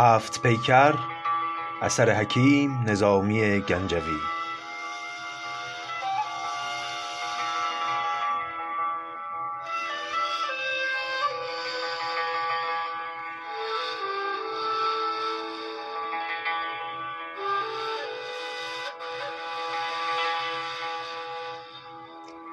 [0.00, 0.94] هفت پیکر
[1.82, 4.20] اثر حکیم نظامی گنجوی.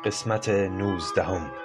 [0.06, 1.65] قسمت نوزدهم.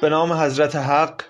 [0.00, 1.22] به نام حضرت حق.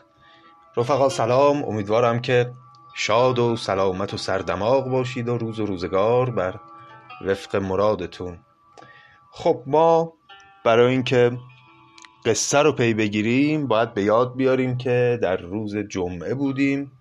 [0.77, 1.65] رفقا سلام.
[1.65, 2.52] امیدوارم که
[2.95, 6.60] شاد و سلامت و سردماغ باشید و روز و روزگار بر
[7.27, 8.38] وفق مرادتون.
[9.30, 10.12] خب ما
[10.65, 11.38] برای اینکه
[12.24, 16.93] قصه رو پی بگیریم باید به یاد بیاریم که در روز جمعه بودیم.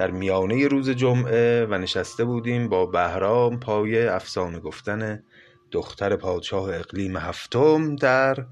[0.00, 5.22] در میانه روز جمعه و نشسته بودیم با بهرام پای افسانه گفتن
[5.70, 8.46] دختر پادشاه اقلیم هفتم در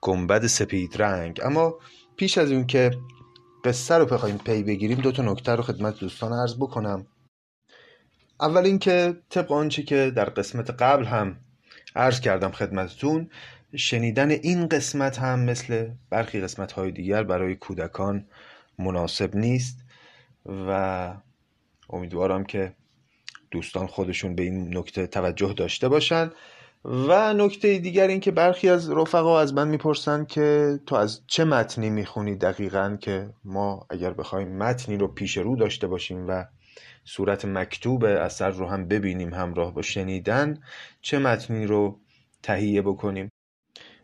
[0.00, 1.40] گنبد سپید رنگ.
[1.44, 1.78] اما
[2.16, 2.90] پیش از اون که
[3.64, 7.06] قصه رو بخوایم پی بگیریم دو تا نکته رو خدمت دوستان عرض بکنم.
[8.40, 11.36] اول اینکه طبق آنچه که در قسمت قبل هم
[11.96, 13.30] عرض کردم خدمتتون
[13.76, 18.26] شنیدن این قسمت هم مثل برخی قسمت های دیگر برای کودکان
[18.78, 19.78] مناسب نیست
[20.46, 21.14] و
[21.90, 22.72] امیدوارم که
[23.50, 26.30] دوستان خودشون به این نکته توجه داشته باشن.
[26.84, 31.44] و نکته دیگر این که برخی از رفقا از من می‌پرسن که تو از چه
[31.44, 36.44] متنی می‌خونی دقیقا که ما اگر بخوایم متنی رو پیش رو داشته باشیم و
[37.04, 40.60] صورت مکتوب اثر رو هم ببینیم همراه با شنیدن
[41.02, 42.00] چه متنی رو
[42.42, 43.28] تهیه بکنیم؟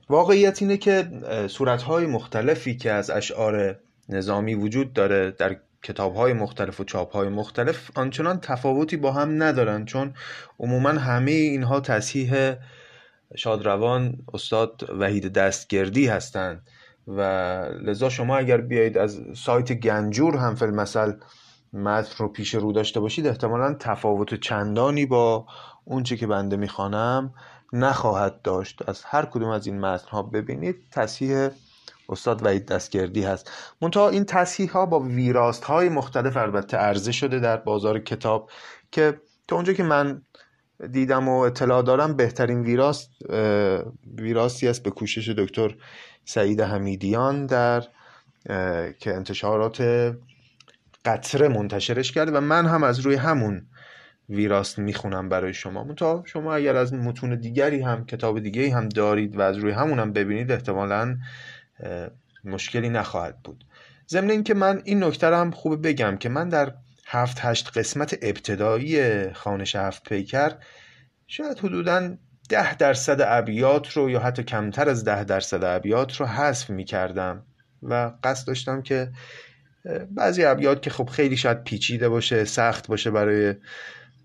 [0.08, 1.08] واقعیت اینه که
[1.48, 8.40] صورتهای مختلفی که از اشعار نظامی وجود داره در کتابهای مختلف و چاپهای مختلف آنچنان
[8.40, 10.14] تفاوتی با هم ندارن چون
[10.60, 12.54] عموما همه اینها تصحیح
[13.36, 16.68] شادروان استاد وحید دستگردی هستند.
[17.08, 17.20] و
[17.82, 21.12] لذا شما اگر بیایید از سایت گنجور هم فیلم مثل
[21.72, 25.46] متن رو پیش رو داشته باشید احتمالا تفاوت چندانی با
[25.84, 27.34] اونچه که بنده می‌خوانم
[27.72, 28.88] نخواهد داشت.
[28.88, 31.48] از هر کدوم از این متن ها ببینید تصحیح
[32.08, 33.50] استاد وحید دستگردی هست.
[33.82, 38.50] منتها این تصحیح ها با ویراست های مختلف البته عرضه شده در بازار کتاب
[38.92, 40.22] که تا اونجا که من
[40.90, 43.10] دیدم و اطلاع دارم بهترین ویراست
[44.18, 45.74] ویراستی است به کوشش دکتر
[46.24, 47.84] سعید حمیدیان در
[48.98, 49.80] که انتشارات
[51.04, 53.66] قطره منتشرش کرده و من هم از روی همون
[54.28, 55.94] ویراست می‌خونم برای شما.
[55.94, 59.98] تا شما اگر از متون دیگری هم کتاب دیگری هم دارید و از روی همون
[59.98, 61.16] هم ببینید احتمالا
[62.44, 63.64] مشکلی نخواهد بود.
[64.08, 66.74] ضمن اینکه من این نکته هم خوب بگم که من در
[67.06, 70.52] هفت هشت قسمت ابتدایی خانش هفت پیکر
[71.26, 72.16] شاید حدودا
[72.48, 77.42] ده درصد ابیات رو یا حتی کمتر از ده درصد ابیات رو حذف می کردم
[77.82, 79.12] و قصد داشتم که
[80.10, 83.54] بعضی ابیات که خب خیلی شاید پیچیده باشه سخت باشه برای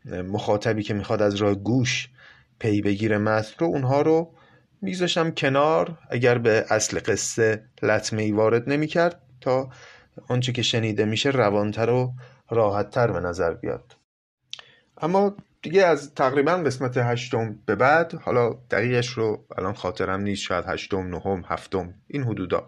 [0.06, 2.10] مخاطبی که می‌خواد از راه گوش
[2.60, 4.34] پی بگیره متن رو اونها رو
[4.82, 9.70] میذاشم کنار اگر به اصل قصه لطمه ای وارد نمی‌کرد تا
[10.28, 12.14] آنچه که شنیده میشه روانتر و
[12.50, 13.96] راحتتر به نظر بیاد.
[15.02, 20.66] اما دیگه از تقریبا قسمت هشتم به بعد حالا دقیقش رو الان خاطرم نیست شاید
[20.68, 22.68] هشتم نهم هفتم این حدودا.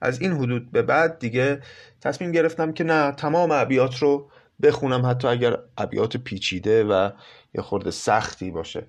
[0.00, 1.60] از این حدود به بعد دیگه
[2.00, 4.30] تصمیم گرفتم که نه تمام ابیات رو
[4.62, 7.10] بخونم حتی اگر ابیات پیچیده و
[7.54, 8.86] یه خورده سختی باشه.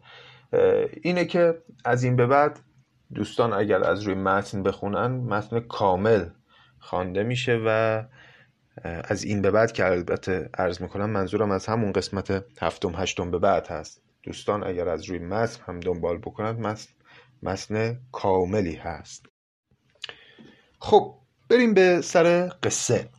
[1.01, 2.59] اینه که از این به بعد
[3.13, 6.25] دوستان اگر از روی متن بخونن متن کامل
[6.79, 8.03] خوانده میشه و
[8.83, 13.39] از این به بعد که البته عرض می‌کنم منظورم از همون قسمت هفتم هشتم به
[13.39, 14.01] بعد هست.
[14.23, 16.87] دوستان اگر از روی متن هم دنبال بکنند متن
[17.43, 19.25] متن کاملی هست.
[20.79, 21.17] خب
[21.49, 23.09] بریم به سر قصه.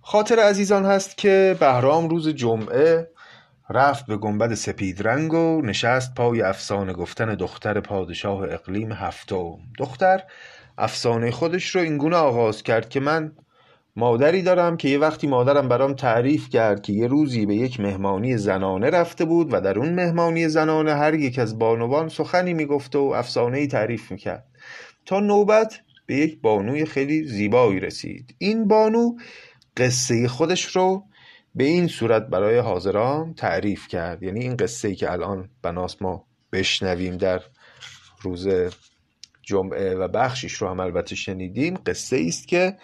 [0.00, 3.10] خاطر عزیزان هست که بهرام روز جمعه
[3.70, 9.58] رفت به گنبد سپید رنگ و نشست پای افسانه گفتن دختر پادشاه اقلیم هفتم.
[9.78, 10.22] دختر
[10.78, 13.32] افسانه خودش رو اینگونه آغاز کرد که من
[13.96, 18.36] مادری دارم که یه وقتی مادرم برام تعریف کرد که یه روزی به یک مهمانی
[18.36, 22.98] زنانه رفته بود و در اون مهمانی زنانه هر یک از بانوان سخنی می‌گفت و
[22.98, 24.44] افسانه ای تعریف می‌کرد.
[25.06, 28.34] تا نوبت به یک بانوی خیلی زیبایی رسید.
[28.38, 29.16] این بانو
[29.76, 31.04] قصه خودش رو
[31.56, 34.22] به این صورت برای حاضران تعریف کرد.
[34.22, 37.42] یعنی این قصه ای که الان بناس ما بشنویم در
[38.22, 38.48] روز
[39.42, 42.76] جمعه و بخشیش رو هم البته شنیدیم قصه است که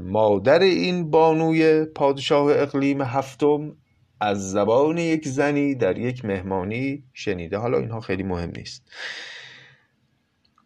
[0.00, 3.76] مادر این بانوی پادشاه اقلیم هفتم
[4.20, 7.56] از زبان یک زنی در یک مهمانی شنیده.
[7.58, 8.82] حالا اینها خیلی مهم نیست.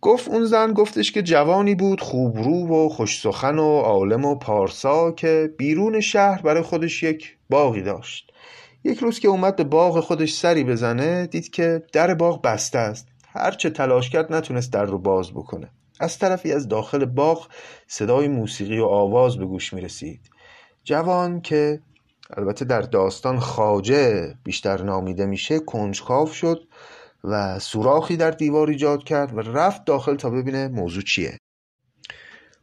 [0.00, 5.12] گفت اون زن گفتش که جوانی بود خوبرو و خوش سخن و عالم و پارسا
[5.12, 8.32] که بیرون شهر برای خودش یک باغی داشت.
[8.84, 13.08] یک روز که اومد به باغ خودش سری بزنه دید که در باغ بسته است.
[13.28, 15.70] هرچه تلاش کرد نتونست در رو باز بکنه.
[16.00, 17.48] از طرفی از داخل باغ
[17.86, 20.20] صدای موسیقی و آواز به گوش می رسید
[20.84, 21.80] جوان که
[22.36, 26.68] البته در داستان خاجه بیشتر نامیده میشه کنجکاو شد.
[27.30, 31.38] و سوراخی در دیوار ایجاد کرد و رفت داخل تا ببینه موضوع چیه.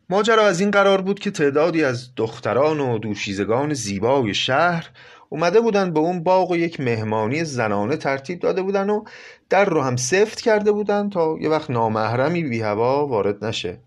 [0.09, 4.89] ماجرا از این قرار بود که تعدادی از دختران و دوشیزگان زیبای شهر
[5.29, 9.03] اومده بودن به اون باغ و یک مهمانی زنانه ترتیب داده بودن و
[9.49, 13.79] در رو هم سفت کرده بودن تا یه وقت نامحرمی بی هوا وارد نشه.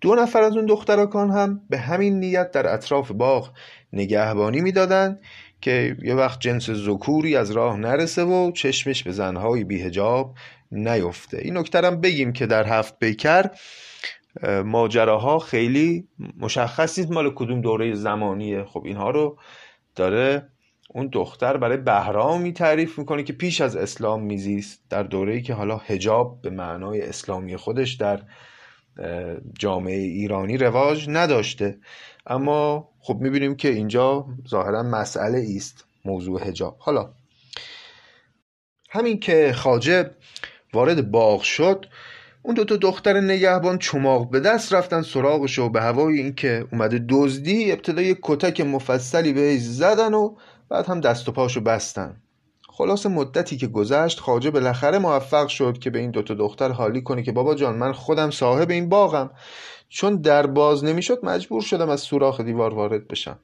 [0.00, 3.50] دو نفر از اون دخترکان هم به همین نیت در اطراف باغ
[3.92, 5.20] نگهبانی می‌دادند
[5.62, 10.34] که یه وقت جنس زکوری از راه نرسه و چشمش به زنهای بیهجاب
[10.72, 11.38] نیفته.
[11.38, 13.50] این نکترم بگیم که در هفت بیکر
[14.64, 17.10] ماجراها خیلی مشخص نیست.
[17.10, 19.38] مال کدوم دوره زمانیه؟ خب اینها رو
[19.96, 20.48] داره
[20.94, 25.76] اون دختر برای بهرامی تعریف می‌کنه که پیش از اسلام میزیست در دوره‌ای که حالا
[25.76, 28.22] هجاب به معنای اسلامی خودش در
[29.58, 31.78] جامعه ایرانی رواج نداشته.
[32.26, 37.12] اما خب می‌بینیم که اینجا ظاهرا مسئله است موضوع هجاب حالا
[38.90, 40.10] همین که خاجه
[40.72, 41.86] وارد باغ شد
[42.42, 47.04] اون دو تا دختر نگهبان چماق به دست رفتن سراغش و به هوای اینکه اومده
[47.08, 50.36] دزدی ابتدا یک کتک مفصلی بهش زدن و
[50.68, 52.21] بعد هم دست و پاشو بستن.
[52.74, 57.22] خلاص مدتی که گذشت خاجه بالاخره موفق شد که به این دوتا دختر حالی کنه
[57.22, 59.30] که بابا جان من خودم صاحب این باغم.
[59.88, 63.38] چون در باز نمی‌شد مجبور شدم از سوراخ دیوار وارد بشم.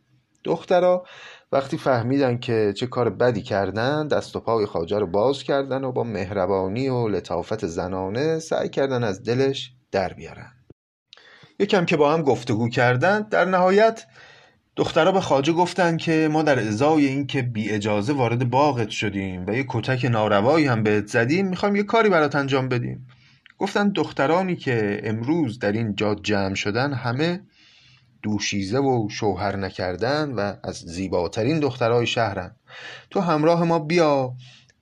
[0.44, 1.04] دخترها
[1.52, 5.92] وقتی فهمیدن که چه کار بدی کردن دست و پای خاجه رو باز کردن و
[5.92, 10.52] با مهربانی و لطافت زنانه سعی کردن از دلش در بیارن.
[11.58, 14.04] یکم که با هم گفتگو کردن در نهایت
[14.78, 19.54] دخترها به خاجه گفتن که ما در ازای اینکه بی اجازه وارد باغت شدیم و
[19.54, 23.06] یه کتک ناروایی هم بهت زدیم می‌خوایم یه کاری برات انجام بدیم.
[23.58, 27.40] گفتن دخترانی که امروز در این جا جمع شدن همه
[28.22, 32.56] دوشیزه و شوهر نکردن و از زیباترین دخترهای شهرن.
[33.10, 34.34] تو همراه ما بیا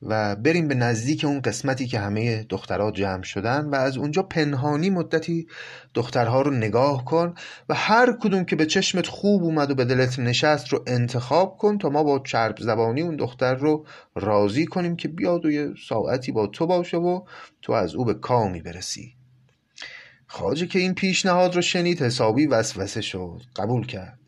[0.03, 4.91] و بریم به نزدیک اون قسمتی که همه دخترها جمع شدن و از اونجا پنهانی
[4.91, 5.47] مدتی
[5.95, 7.35] دخترها رو نگاه کن
[7.69, 11.79] و هر کدوم که به چشمت خوب اومد و به دلت نشست رو انتخاب کن
[11.79, 16.33] تا ما با چرب زبانی اون دختر رو راضی کنیم که بیاد و یه ساعتی
[16.33, 17.21] با تو باشه و
[17.63, 19.15] تو از او به کامی برسی.
[20.27, 24.19] خاجه که این پیشنهاد رو شنید حسابی وسوسه شد قبول کرد.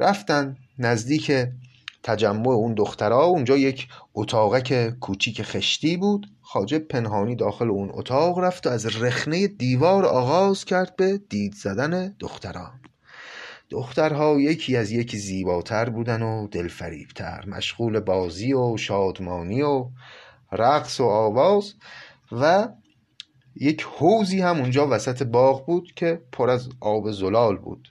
[0.00, 1.32] رفتن نزدیک
[2.06, 6.26] تجمع اون دخترها اونجا یک اتاقک کوچیک خشتی بود.
[6.42, 12.16] خاجه پنهانی داخل اون اتاق رفت و از رخنه دیوار آغاز کرد به دید زدن
[12.20, 12.80] دختران
[13.70, 19.88] دخترها یکی از یکی زیباتر بودن و دلفریبتر مشغول بازی و شادمانی و
[20.52, 21.74] رقص و آواز
[22.32, 22.68] و
[23.56, 27.88] یک حوزی هم اونجا وسط باغ بود که پر از آب زلال بود.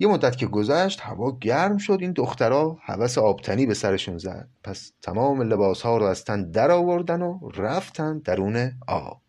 [0.00, 1.98] یه مدت که گذشت هوا گرم شد.
[2.00, 4.48] این دخترها هوس آبتنی به سرشون زد.
[4.64, 9.22] پس تمام لباس ها رو از تن در آوردن و رفتن درون آب.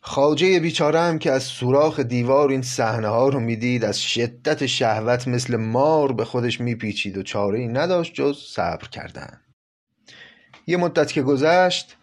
[0.00, 5.28] خاجه بیچاره هم که از سوراخ دیوار این صحنه ها رو می‌دید از شدت شهوت
[5.28, 9.40] مثل مار به خودش میپیچید و چاره ای نداشت جز صبر کردن.
[10.66, 11.96] یه مدت که گذشت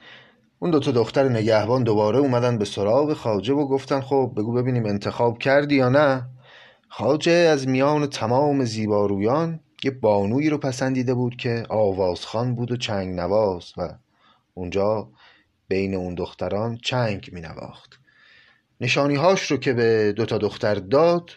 [0.59, 5.37] اون دوتا دختر نگهبان دوباره اومدن به سراغ خاجه و گفتن خب بگو ببینیم انتخاب
[5.37, 6.32] کردی یا نه؟
[6.95, 13.15] خاجه از میان تمام زیبارویان یه بانویی رو پسندیده بود که آوازخان بود و چنگ
[13.15, 13.89] نواز و
[14.53, 15.09] اونجا
[15.67, 17.99] بین اون دختران چنگ می نواخت
[18.81, 21.29] نشانی هاش رو که به دوتا دختر داد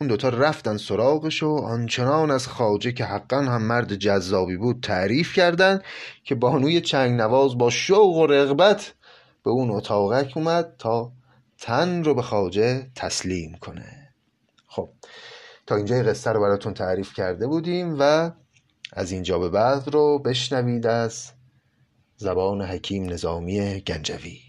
[0.00, 5.32] اون دوتا رفتن سراغش و آنچنان از خاجه که حقا هم مرد جذابی بود تعریف
[5.32, 5.80] کردن
[6.24, 8.94] که بانوی چنگ نواز با شوق و رغبت
[9.44, 11.12] به اون اتاقک اومد تا
[11.58, 13.97] تن رو به خاجه تسلیم کنه.
[14.78, 14.88] خب
[15.66, 18.30] تا اینجا قصه رو براتون تعریف کرده بودیم و
[18.92, 21.32] از اینجا به بعد رو بشنوید از
[22.16, 24.47] زبان حکیم نظامی گنجوی.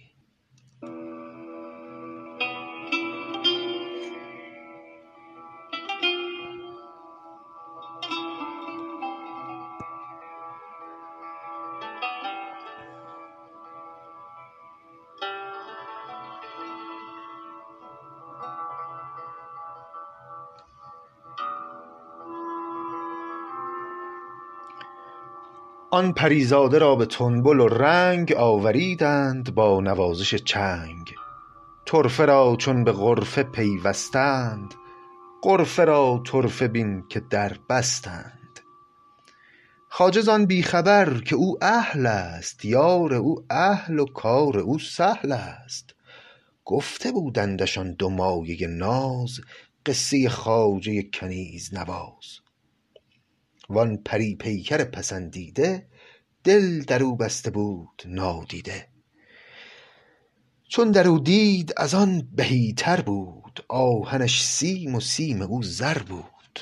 [26.00, 31.13] آن پریزاده را به تنبل و رنگ آوریدند با نوازش چنگ.
[31.86, 34.74] طرفه را چون به غرفه پیوستند
[35.44, 38.60] غرفه را طرفه بین که در بستند.
[39.89, 45.32] خواجه زان بی خبر که او اهل است یار او اهل و کار او سهل
[45.32, 45.96] است.
[46.65, 49.39] گفته بودندش آن دو مایه ناز
[49.86, 52.49] قصه خواجه کنیز نواز.
[53.70, 55.88] وان پری پیکر پسندیده
[56.44, 58.88] دل در او بسته بود نادیده.
[60.70, 65.98] چون در او دید از آن بهی تر بود آهنش سیم و سیم او زر
[65.98, 66.60] بود.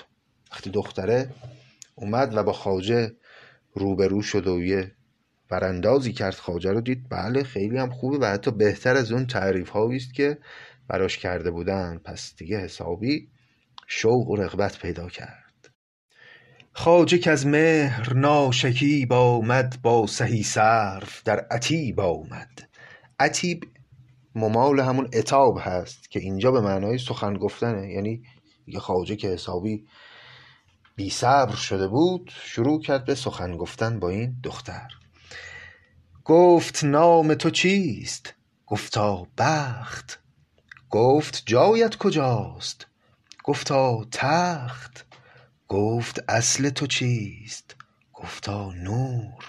[0.51, 1.29] وقتی دختره
[1.95, 3.11] اومد و با خواجه
[3.73, 4.91] روبرو شد و یه
[5.49, 9.69] براندازی کرد خواجه رو دید بله خیلی هم خوبه و حتی بهتر از اون تعریف
[9.69, 10.37] هایی است که
[10.87, 11.97] براش کرده بودن.
[11.97, 13.29] پس دیگه حسابی
[13.87, 15.46] شوق و رغبت پیدا کرد.
[16.77, 22.69] خواجه کز مهر ناشکیب آمد با سهی صرف در عتیب آمد.
[23.19, 23.63] عتیب
[24.35, 27.91] ممال همون عتاب هست که اینجا به معنای سخن گفتنه.
[27.91, 28.21] یعنی
[28.67, 29.85] یه خواجه که حسابی
[30.95, 34.87] بی صبر شده بود شروع کرد به سخن گفتن با این دختر.
[36.25, 38.33] گفت نام تو چیست؟
[38.67, 40.19] گفتا بخت.
[40.89, 42.87] گفت جایت کجاست؟
[43.43, 45.06] گفتا تخت.
[45.67, 47.75] گفت اصل تو چیست؟
[48.13, 49.45] گفتا نور.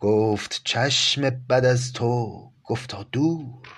[0.00, 3.68] گفت چشم بد از تو گفتا دور.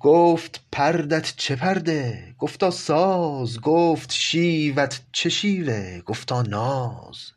[0.00, 3.60] گفت پردت چه پرده؟ گفتا ساز.
[3.60, 7.32] گفت شیوت چه شیوه؟ گفتا ناز.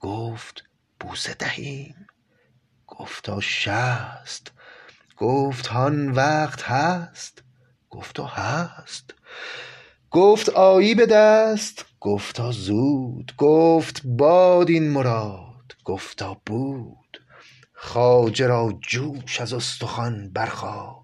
[0.00, 0.64] گفت
[1.00, 2.06] بوسه دهیم.
[2.86, 4.52] گفتا شست.
[5.16, 7.42] گفت هان وقت هست.
[7.90, 9.14] گفتا هست.
[10.10, 11.89] گفت آیی به دست.
[12.00, 17.22] گفتا زود گفت باد این مراد گفتا بود
[17.74, 20.99] خواجه را جوش از استخوان برخاست.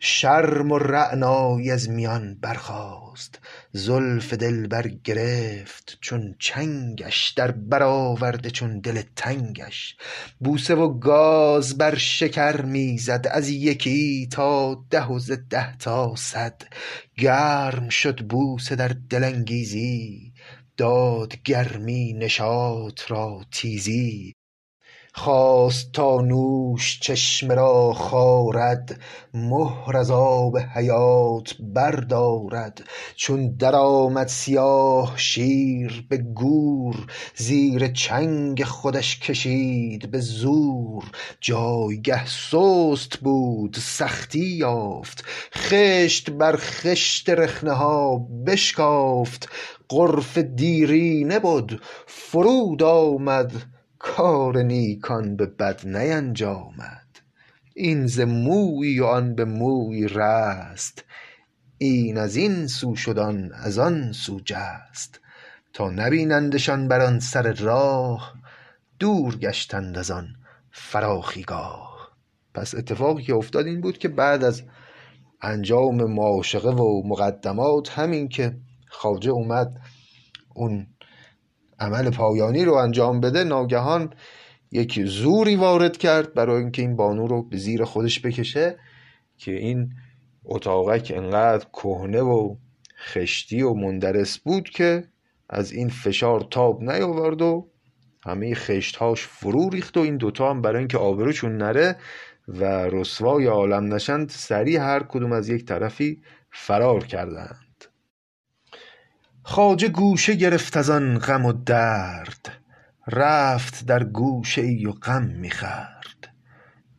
[0.00, 3.38] شرم و رعنایی از میان برخاست.
[3.72, 9.96] زلف دلبر گرفت چون چنگش در بر آورده چون دل تنگش.
[10.38, 16.62] بوسه و گاز بر شکر می از یکی تا ده و ز ده تا صد.
[17.16, 20.32] گرم شد بوسه در دل انگیزی
[20.76, 24.37] داد گرمی نشاط را تیزی.
[25.18, 29.00] خواست تا نوش چشمه را خارد
[29.34, 32.84] مهر از آب حیات بردارد.
[33.16, 37.06] چون درآمد سیاه شیر به گور
[37.36, 41.04] زیر چنگ خودش کشید به زور.
[41.40, 45.24] جایگه سست بود سختی یافت.
[45.54, 49.48] خشت بر خشت رخنه ها بشکافت.
[49.90, 51.70] غرفه دیرینه بد
[52.06, 53.52] فرود آمد.
[53.98, 57.06] کار نیکان به بد نینجامد
[57.74, 61.04] این ز مویی و آن به موی رست.
[61.78, 63.18] این از این سو شد
[63.52, 65.20] از آن سو جست.
[65.72, 68.34] تا نبینندشان بر آن سر راه
[68.98, 70.28] دور گشتند از آن
[70.70, 72.08] فراخی گاه
[72.54, 74.62] پس اتفاقی که افتاد این بود که بعد از
[75.42, 78.56] انجام معاشقه و مقدمات همین که
[78.88, 79.80] خواجه اومد
[80.54, 80.86] اون
[81.78, 84.12] عمل پایانی رو انجام بده ناگهان
[84.72, 88.78] یک زوری وارد کرد برای اینکه این بانو رو به زیر خودش بکشه
[89.38, 89.92] که این
[90.44, 92.56] اتاقک انقدر کهنه و
[92.98, 95.04] خشتی و مندرس بود که
[95.50, 97.68] از این فشار تاب نیاورد و
[98.24, 101.96] همه خشتهاش فرو ریخت و این دوتا هم برای اینکه آبروشون نره
[102.48, 107.67] و رسوای عالم نشند سریع هر کدوم از یک طرفی فرار کردند
[109.50, 112.48] خواجه گوشه گرفت از آن غم و درد
[113.06, 116.28] رفت در گوشه ای و غم می خورد.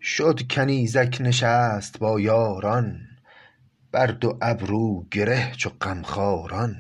[0.01, 2.99] شد کنیزک نشست با یاران
[3.91, 6.75] بر دو ابرو گره چو غمخواران.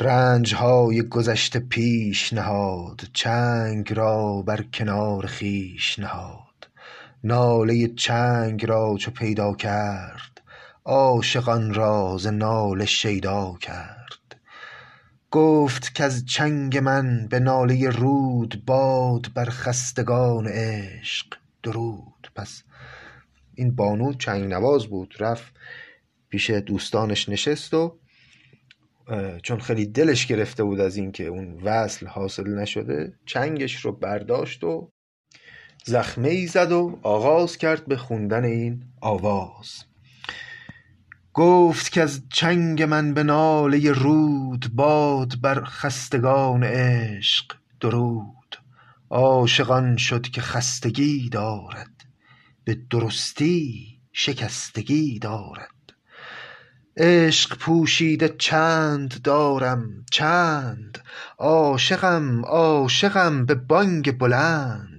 [0.00, 6.68] رنج های گذشته پیش نهاد چنگ را بر کنار خویش نهاد.
[7.24, 10.40] ناله چنگ را چو پیدا کرد
[10.84, 14.03] عاشقان را ز ناله شیدا کرد.
[15.34, 21.26] گفت کز چنگ من به ناله رود باد بر خستگان عشق
[21.62, 22.30] درود.
[22.34, 22.62] پس
[23.54, 25.54] این بانو چنگ نواز بود رفت
[26.28, 27.98] پیش دوستانش نشست و
[29.42, 34.92] چون خیلی دلش گرفته بود از اینکه اون وصل حاصل نشده چنگش رو برداشت و
[35.84, 39.84] زخمه ای زد و آغاز کرد به خوندن این آواز.
[41.34, 47.44] گفت کز چنگ من به ناله رود باد بر خستگان عشق
[47.80, 48.56] درود.
[49.10, 52.04] عاشق شد که خستگی دارد
[52.64, 55.70] به درستی شکستگی دارد.
[56.96, 60.98] عشق پوشیده چند دارم چند؟
[61.38, 64.93] عاشقم عاشقم به بانگ بلند.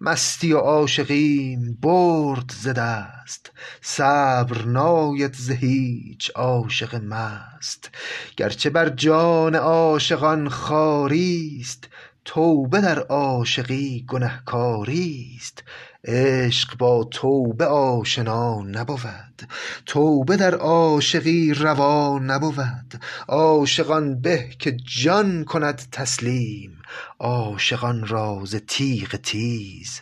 [0.00, 3.52] مستی و عاشقیم برد ز دست.
[3.80, 7.90] صبر ناید ز هیچ عاشق مست.
[8.36, 11.88] گرچه بر جان عاشقان خواریست
[12.24, 15.64] توبه در عاشقی گنهکاریست.
[16.08, 19.42] عشق با توبه آشنا نبود.
[19.86, 22.94] توبه در عاشقی روا نبود.
[23.28, 26.78] عاشق آن به که جان کند تسلیم.
[27.18, 30.00] عاشقان را ز تیغ تیز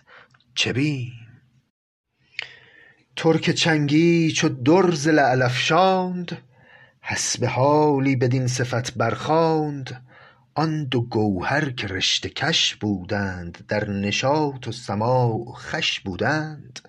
[0.55, 1.13] چه بیم؟
[3.17, 6.39] ترک چنگی چو در ز لعل افشاند.
[7.01, 10.06] حسب حالی بدین صفت برخواند
[10.59, 16.81] آن دو گوهر که رشته کش بودند در نشاط و سماع خوش بودند.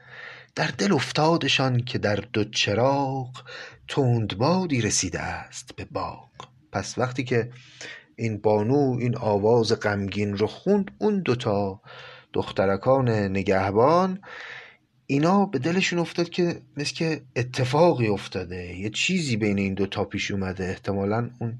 [0.55, 3.43] در دل افتادشان که در دو چراغ
[3.87, 6.29] تندبادی رسیده است به باغ.
[6.71, 7.49] پس وقتی که
[8.15, 11.81] این بانو این آواز غمگین رو خوند اون دوتا
[12.33, 14.21] دخترکان نگهبان
[15.07, 18.75] اینا به دلشون افتاد که مثل که اتفاقی افتاده.
[18.75, 20.63] یه چیزی بین این دوتا پیش اومده.
[20.69, 21.59] احتمالا اون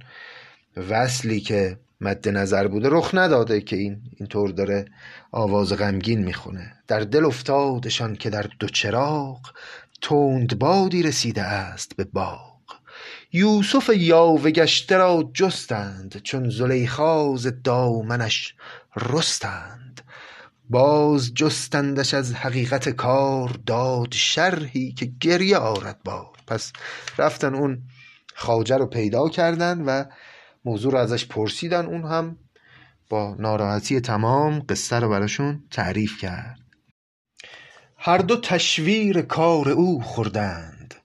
[0.89, 4.85] وصلی که مد نظر بوده رخ نداده که این اینطور داره
[5.31, 6.73] آواز غمگین می‌خونه.
[6.87, 9.39] در دل افتادشان که در دو چراغ
[10.01, 12.57] تندبادی رسیده است به باغ.
[13.33, 18.55] یوسف یاوه گشته را جستند چون زلیخا ز دامنش
[18.95, 20.01] رستند.
[20.69, 26.37] باز جستندش از حقیقت کار داد شرحی که گریه آرد بار.
[26.47, 26.73] پس
[27.17, 27.81] رفتن اون
[28.35, 30.03] خواجه رو پیدا کردن و
[30.67, 32.37] موضوع رو ازش پرسیدن اون هم
[33.09, 36.59] با ناراحتی تمام قصه رو براشون تعریف کرد.
[37.97, 40.95] هر دو تشویر کار او خوردند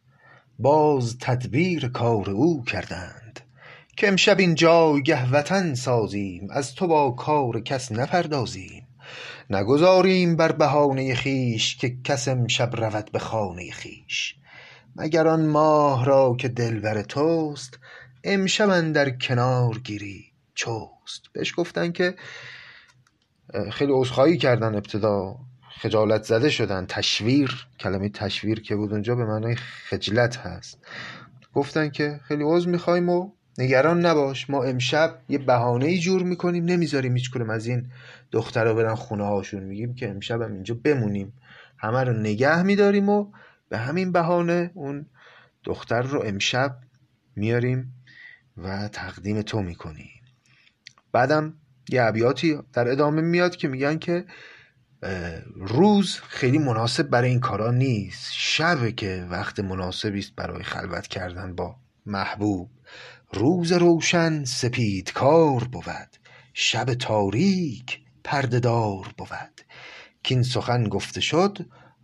[0.58, 3.40] باز تدبیر کار او کردند.
[3.96, 8.86] که امشب این جایگه وطن سازیم از تو با کار کس نپردازیم.
[9.50, 14.36] نگذاریم بر بهانه خویش که کس امشب رود به خانه خویش.
[14.96, 17.78] مگر آن ماه را که دلبر توست
[18.24, 20.24] امشب اندر کنار گیری.
[20.54, 21.22] چست.
[21.32, 22.14] بهش گفتن که
[23.72, 25.36] خیلی عذرخواهی کردن ابتدا.
[25.80, 26.86] خجالت زده شدن.
[26.86, 27.66] تشویر.
[27.80, 29.54] کلمه تشویر که بود اونجا به معنای
[29.88, 30.78] خجلت هست.
[31.54, 34.50] گفتن که خیلی عذر می‌خوایم و نگران نباش.
[34.50, 36.64] ما امشب یه بهانه ای جور می‌کنیم.
[36.64, 37.90] نمی‌ذاریم هیچ کنیم از این
[38.32, 41.32] دخترها برن خونه هاشون میگیم که امشب هم اینجا بمونیم.
[41.78, 43.32] همه رو نگه میداریم و
[43.68, 45.06] به همین بهانه اون
[45.64, 46.76] دختر رو امشب
[47.36, 48.01] میاریم
[48.56, 50.22] و تقدیم تو می‌کنیم
[51.12, 51.54] بعدم
[51.88, 54.24] یه ابیاتی در ادامه میاد که میگن که
[55.56, 58.32] روز خیلی مناسب برای این کارا نیست.
[58.32, 62.70] شبه که وقت مناسبی است برای خلوت کردن با محبوب.
[63.32, 66.16] روز روشن سپید کار بود.
[66.54, 69.60] شب تاریک پرده دار بود.
[70.22, 71.58] کین سخن گفته شد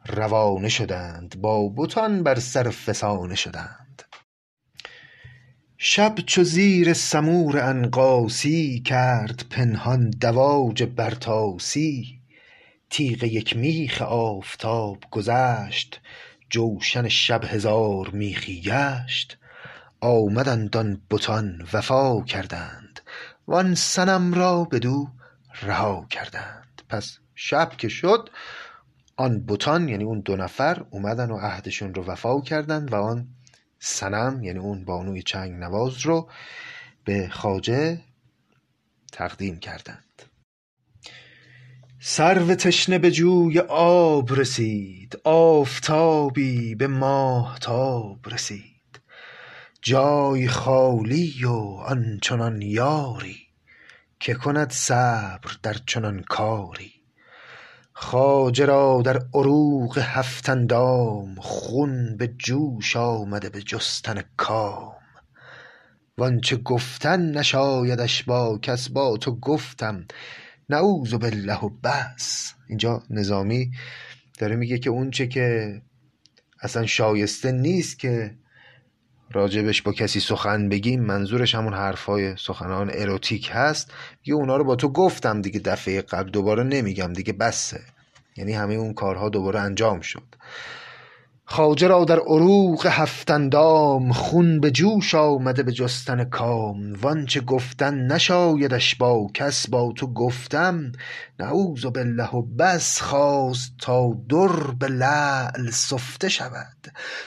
[0.06, 1.40] روانه شدند.
[1.40, 3.88] با بتان بر سر فسانه شدند.
[5.80, 12.20] شب چو زیر سمور عنقاسی کرد پنهان دواج برتاسی.
[12.90, 16.00] تیغ یک میخ آفتاب گذشت
[16.50, 19.38] جوشن شب هزار میخی گشت.
[20.00, 23.00] آمدند آن بتان وفا کردند
[23.48, 25.08] وان صنم را بدو
[25.62, 26.82] رها کردند.
[26.88, 28.30] پس شب که شد
[29.16, 33.28] آن بتان یعنی اون دو نفر اومدن و عهدشون رو وفا کردند و آن
[33.78, 36.30] صنم یعنی اون بانوی چنگ نواز رو
[37.04, 38.00] به خواجه
[39.12, 40.22] تقدیم کردند.
[42.00, 49.00] سرو تشنه به جوی آب رسید آفتابی به ماهتاب رسید.
[49.82, 51.52] جای خالی و
[51.86, 53.38] آن چنان یاری
[54.20, 56.97] که کند صبر در چنان کاری.
[58.00, 64.92] خواجه را در عروق هفت اندام خون به جوش آمده به جستن کام.
[66.18, 70.06] وآنچه گفتن نشایدش با کس با تو گفتم
[70.68, 72.54] نعوذبالله و بس.
[72.68, 73.70] اینجا نظامی
[74.38, 75.80] داره میگه که اونچه که
[76.61, 78.34] اصلا شایسته نیست که
[79.32, 83.92] راجبش با کسی سخن بگیم منظورش همون حرفای سخنان اروتیک هست.
[84.20, 87.80] میگه اونا رو با تو گفتم دیگه دفعه قبل دوباره نمیگم دیگه بسه.
[88.36, 90.22] یعنی همه اون کارها دوباره انجام شد.
[91.50, 96.92] خواجه را در عروق هفت اندام خون به جوش آمده به جستن کام.
[97.02, 100.92] وآنچه گفتن نشایدش با کس با تو گفتم
[101.40, 106.76] نعوذ بالله و بس خواست تا در به لعل سفته شود.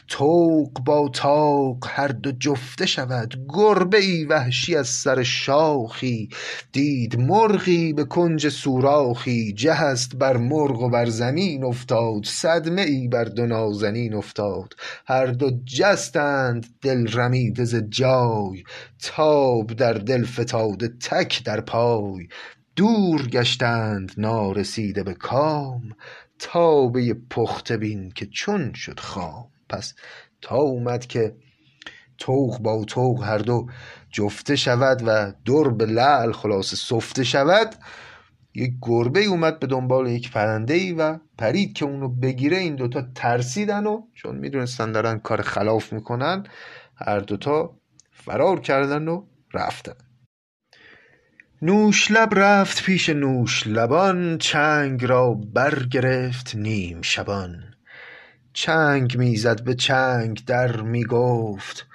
[0.07, 3.45] طوق با طاق هر دو جفته شود.
[3.49, 6.29] گربه ای وحشی از سر شاخی.
[6.71, 9.53] دید مرغی به کنج سوراخی.
[9.53, 12.25] جهست بر مرغ و بر زمین افتاد.
[12.25, 14.73] صدمه ای بر دو نازنین افتاد.
[15.05, 18.63] هر دو جستند دل رمیده ز جای.
[19.03, 22.27] تاب در دل فتاده تک در پای.
[22.75, 25.81] دور گشتند نارسیده به کام.
[26.39, 29.47] تابه پخته بین که چون شد خام.
[29.69, 29.93] پس
[30.41, 31.35] تا اومد که
[32.17, 33.67] طوق با طوق هر دو
[34.11, 37.75] جفته شود و در به لعل خلاصه سفته شود
[38.53, 42.57] یک گربه اومد به دنبال یک پرنده ای و پرید که اونو بگیره.
[42.57, 46.43] این دوتا ترسیدن و چون می‌دونستن دارن کار خلاف می‌کنن
[46.95, 47.77] هر دوتا
[48.11, 49.93] فرار کردن و رفتن.
[51.61, 57.63] نوش لب رفت پیش نوش لبان چنگ را برگرفت نیم شبان.
[58.53, 61.87] چنگ می‌زد به چنگ در می‌گفت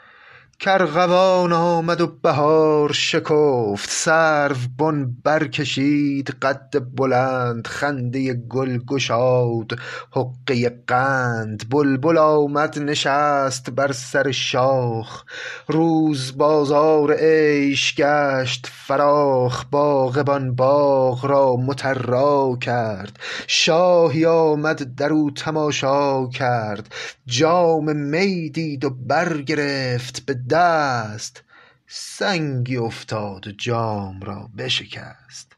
[0.65, 9.79] کارغوان آمد و بهار شکفت سرو بن برکشید قد بلند خنده گل گشاد
[10.11, 15.25] حقه قند بلبل آمد نشست بر سر شاخ.
[15.69, 23.19] روز بازار عیش گشت فراخ باغبان باغ را مطرا کرد.
[23.47, 26.95] شاهی آمد در او تماشا کرد
[27.27, 31.45] جام می دید و برگرفت به دست
[31.89, 35.57] سنگی افتاد جام را بشکست.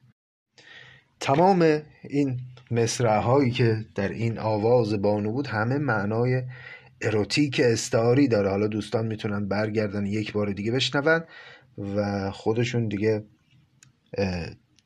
[1.20, 6.42] تمام این مصرع هایی که در این آواز بانو بود همه معنای
[7.00, 8.50] اروتیک استعاری داره.
[8.50, 11.24] حالا دوستان می‌تونن برگردن یک بار دیگه بشنون
[11.96, 13.24] و خودشون دیگه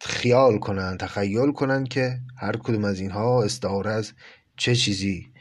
[0.00, 4.12] خیال کنن تخیل کنن که هر کدوم از اینها استعاره از
[4.56, 5.31] چه چیزی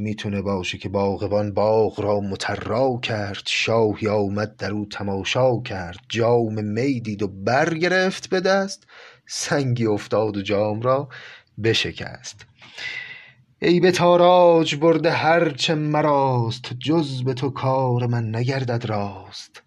[0.00, 6.64] می‌تونه باشه که باغبان باغ را مطرا کرد شاهی آمد در او تماشا کرد جام
[6.64, 8.86] می دید و برگرفت به دست
[9.26, 11.08] سنگی افتاد و جام را
[11.64, 12.46] بشکست.
[13.62, 19.62] ای به تاراج برده هرچه مراست جز به تو کار من نگردد راست.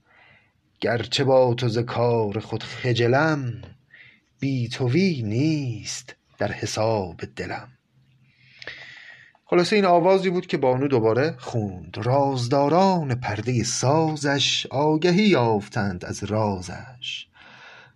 [0.79, 3.61] گرچه با تو ز کار خود خجلم
[4.39, 7.72] بی توی نیست در حساب دلم.
[9.53, 11.97] خلاصه این آوازی بود که بانو دوباره خوند.
[12.03, 17.27] رازداران پرده سازش آگهی یافتند از رازش.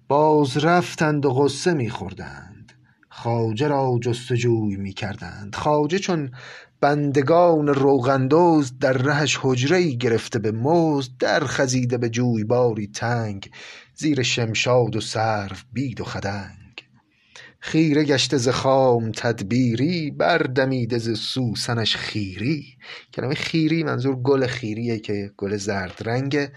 [0.08, 2.74] باز رفتند و غصه می خوردند
[3.10, 6.32] خواجه را جستجوی می کردند خواجه چون
[6.82, 13.50] بندگان روغندوز در رهش حجره گرفته به مزد در خزیده به جویباری تنگ
[13.96, 16.67] زیر شمشاد و سرو بید و خدنگ.
[17.68, 22.66] خیره گشته ز خام تدبیری بردمیده ز سوسنش خیری.
[23.14, 26.52] کلمه خیری منظور گل خیریه که گل زرد رنگه.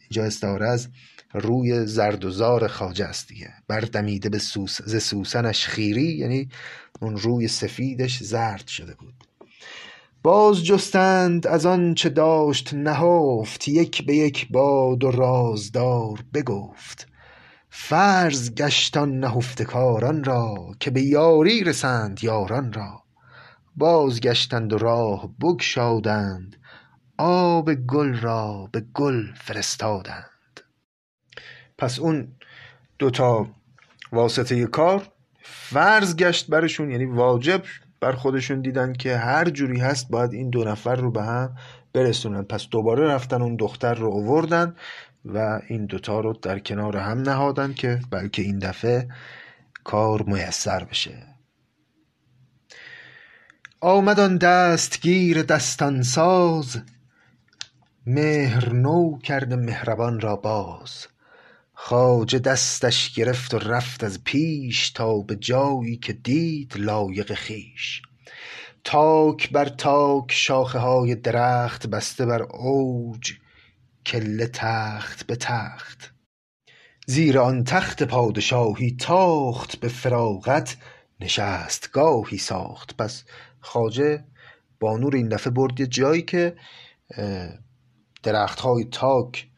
[0.00, 0.88] اینجا استعاره از
[1.34, 3.54] روی زرد و زار خواجه است دیگه.
[3.68, 4.82] بردمیده به سوس...
[4.82, 6.48] ز سوسنش خیری یعنی
[7.00, 9.14] اون روی سفیدش زرد شده بود.
[10.22, 17.15] باز جستند از آن چه داشت نهفت یک به یک باد و رازدار بگفت.
[17.68, 23.02] فرض گشت آن نهفته کاران را که به یاری رسند یاران را.
[23.76, 26.56] بازگشتند و راه بگشادند
[27.18, 30.60] آب گل را به گل فرستادند.
[31.78, 32.32] پس اون
[32.98, 33.46] دوتا
[34.12, 35.08] واسطه کار
[35.42, 37.62] فرض گشت برشون یعنی واجب
[38.00, 41.56] بر خودشون دیدن که هر جوری هست باید این دو نفر رو به هم
[41.92, 42.42] برسونن.
[42.42, 44.74] پس دوباره رفتن اون دختر رو اووردن
[45.26, 49.08] و این دوتا رو در کنار هم نهادن که بلکه این دفعه
[49.84, 51.22] کار میسر بشه.
[53.80, 56.80] آمد آن دستگیر دستان ساز
[58.06, 61.06] مهر نو کرده مهربان را باز.
[61.74, 68.02] خواجه دستش گرفت و رفت از پیش تا به جایی که دید لایق خویش
[68.84, 73.32] تاک بر تاک شاخه های درخت بسته بر اوج
[74.06, 76.12] کله تخت به تخت.
[77.06, 80.76] زیر آن تخت پادشاهی تاخت به فراغت
[81.20, 82.96] نشستگاهی ساخت.
[82.96, 83.24] پس
[83.60, 84.24] خواجه
[84.80, 86.56] بانو رو این دفعه برد یه جایی که
[88.22, 89.48] درخت های تاک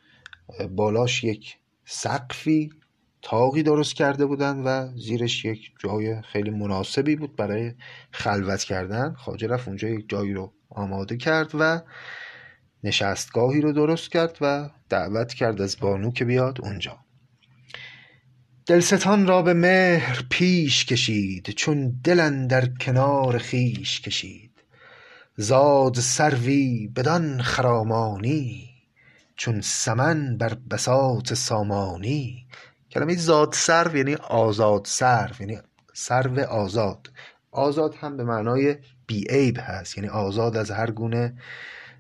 [0.70, 2.70] بالاش یک سقفی
[3.22, 7.74] تاقی درست کرده بودن و زیرش یک جای خیلی مناسبی بود برای
[8.10, 9.14] خلوت کردن.
[9.14, 11.80] خاجه رفت اونجا یک جایی رو آماده کرد و
[12.84, 16.98] نشستگاهی رو درست کرد و دعوت کرد از بانو که بیاد اونجا.
[18.66, 24.50] دلستان را به مهر پیش کشید چون دلن در کنار خیش کشید.
[25.36, 28.70] زاد سروی بدان خرامانی
[29.36, 32.46] چون سمن بر بساط سامانی.
[32.90, 35.58] کلمه زاد سرو یعنی آزاد سرو یعنی
[35.94, 37.10] سرو آزاد.
[37.50, 41.34] آزاد هم به معنای بیعیب هست یعنی آزاد از هر گونه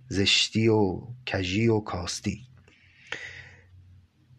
[0.08, 2.48] زشتی و کژی و کاستی.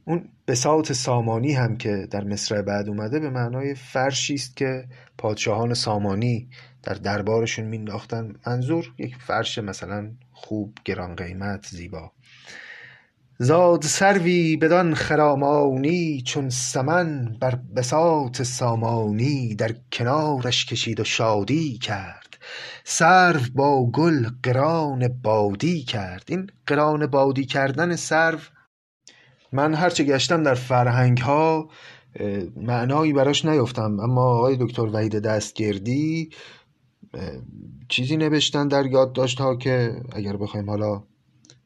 [0.05, 5.73] اون بساط سامانی هم که در مصر بعد اومده به معنای فرشی است که پادشاهان
[5.73, 6.49] سامانی
[6.83, 12.11] در دربارشون مینداختن منظور یک فرش مثلا خوب گران قیمت زیبا.
[13.37, 22.28] زاد سروی بدان خرامانی چون سمن بر بساط سامانی در کنارش کشید و شادی کرد.
[22.83, 26.23] سرو با گل قران بادی کرد.
[26.27, 28.39] این قران بادی کردن سرو
[29.51, 31.69] من هرچه گشتم در فرهنگ ها
[32.55, 36.29] معنایی براش نیفتم اما آقای دکتر وحید دستگردی
[37.89, 41.03] چیزی نوشتن در یادداشت ها که اگر بخوایم حالا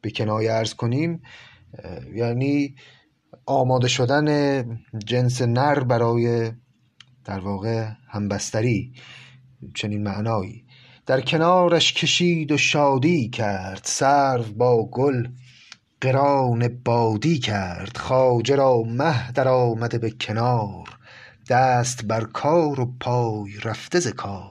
[0.00, 1.22] به کنایه ارز کنیم
[2.14, 2.74] یعنی
[3.46, 4.64] آماده شدن
[5.06, 6.52] جنس نر برای
[7.24, 8.92] در واقع همبستری
[9.74, 10.63] چنین معنایی.
[11.06, 15.28] در کنارش کشید و شادی کرد سرو با گل
[16.00, 17.96] قران بادی کرد.
[17.96, 20.88] خواجه را مه در آمده به کنار
[21.48, 24.50] دست بر کار و پای رفته ز کار.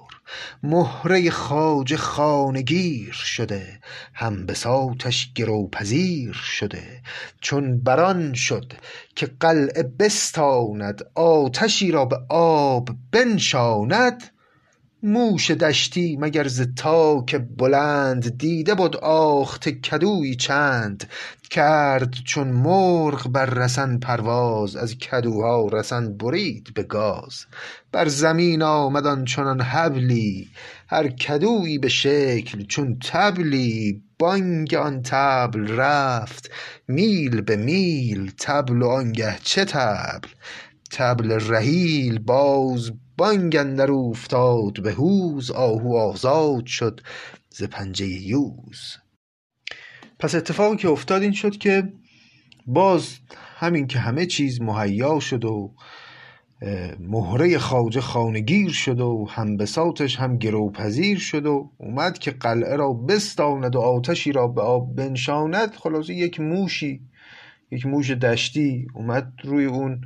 [0.63, 3.79] مهره خواجه خانگیر شده
[4.13, 7.01] هم بساطش گروپذیر شده.
[7.41, 8.73] چون بران شد
[9.15, 14.23] که قلعه بستاند آتشی را به آب بنشاند
[15.05, 21.09] موش دشتی مگر ز تاک بلند دیده بد آخته کدویی چند؟
[21.49, 27.45] کرد چون مرغ بر رسن پرواز از کدوها رسن برید به گاز.
[27.91, 30.49] بر زمین آمد آنچنان حبلی
[30.87, 36.51] هر کدویی به شکل چون طبلی بانگ آن طبل رفت
[36.87, 40.29] میل به میل طبل و آنگه چه طبل
[40.93, 46.99] طبل رحیل باز بانگ اندر اوفتاد به هوز آهو آزاد شد
[47.49, 48.97] ز پنجه یوز.
[50.19, 51.93] پس اتفاقی که افتاد این شد که
[52.67, 53.17] باز
[53.56, 55.73] همین که همه چیز مهیا شد و
[56.99, 62.93] مهره خواجه خانگیر شد و هم بساطش هم گروپذیر شد و اومد که قلعه را
[62.93, 65.75] بستاند و آتشی را به آب بنشاند.
[65.75, 67.01] خلاصه یک موشی
[67.71, 70.01] یک موش دشتی اومد روی اون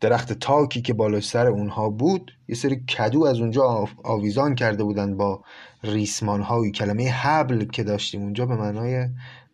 [0.00, 5.16] درخت تاکی که بالای سر اونها بود یه سری کدو از اونجا آویزان کرده بودن
[5.16, 5.42] با
[5.84, 8.22] ریسمان هایی کلمه حبل که داشتیم.
[8.22, 9.08] اونجا به معنای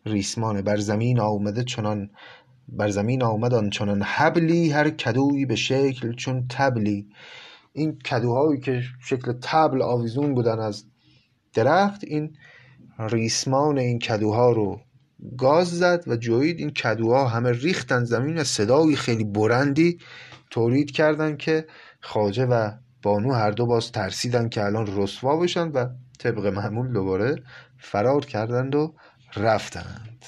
[0.05, 0.61] ریسمانه.
[0.61, 2.09] بر زمین آمده چنان
[2.69, 7.07] بر زمین آمد چنان حبلی هر کدویی به شکل چون تبلی.
[7.73, 10.83] این کدوهایی که شکل تبل آویزون بودن از
[11.53, 12.35] درخت این
[12.99, 14.79] ریسمان این کدوها رو
[15.37, 19.99] گاز زد و جوید این کدوها همه ریختن زمین و صدایی خیلی برندی
[20.49, 21.67] تولید کردن که
[21.99, 22.71] خاجه و
[23.03, 25.87] بانو هر دو باز ترسیدن که الان رسوا بشن و
[26.19, 27.43] طبق معمول دوباره
[27.79, 28.95] فرار کردند و
[29.35, 30.25] رفتند.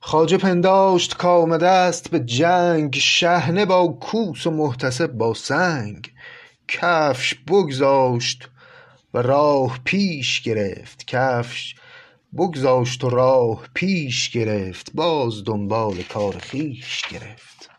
[0.00, 6.12] خاجه پنداشت کامده است به جنگ شهنه با کوس و محتسب با سنگ.
[6.68, 8.48] کفش بگذاشت
[9.14, 11.04] و راه پیش گرفت.
[11.06, 11.74] کفش
[12.36, 17.70] بگذاشت و راه پیش گرفت باز دنبال کار خویش گرفت.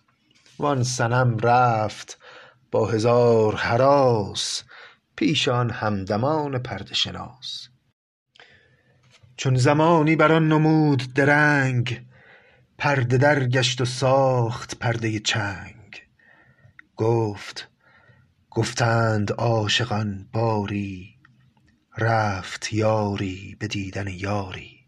[0.59, 2.17] وان صنم رفت
[2.71, 4.63] با هزار هراس
[5.15, 7.67] پیش آن همدمان پرده شناس
[9.37, 12.05] چون زمانی بر آن نمود درنگ
[12.77, 16.01] پرده در گشت و ساخت پرده چنگ.
[16.95, 17.69] گفت
[18.49, 21.18] گفتند عاشقان باری
[21.99, 24.79] رفت یاری به دیدن یاری.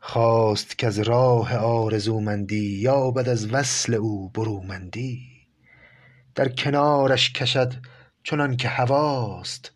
[0.00, 5.20] خواست کز راه آرزومندی یابد از وصل او برومندی.
[6.34, 7.74] در کنارش کشد
[8.24, 9.72] چنان که هواست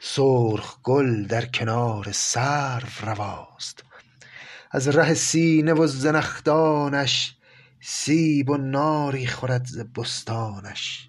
[0.00, 3.84] سرخ گل در کنار سرو رواست.
[4.70, 7.36] از ره سینه و زنخدانش
[7.80, 11.08] سیب و ناری خورد ز بستانش.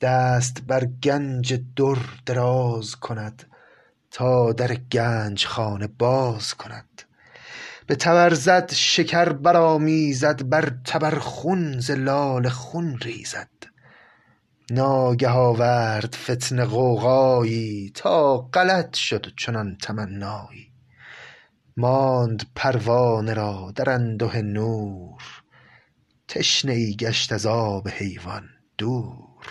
[0.00, 3.51] دست بر گنج در دراز کند
[4.12, 7.02] تا در گنج خانه باز کند.
[7.86, 13.48] به تبر زد شکر برآمیزد بر تبر خون ز لاله خون ریزد.
[14.70, 20.72] ناگه آورد فتنه غوغایی تا غلط شد چنان تمنایی.
[21.76, 25.22] ماند پروانه را در انده نور
[26.28, 28.48] تشنه ای گشت از آب حیوان
[28.78, 29.46] دور.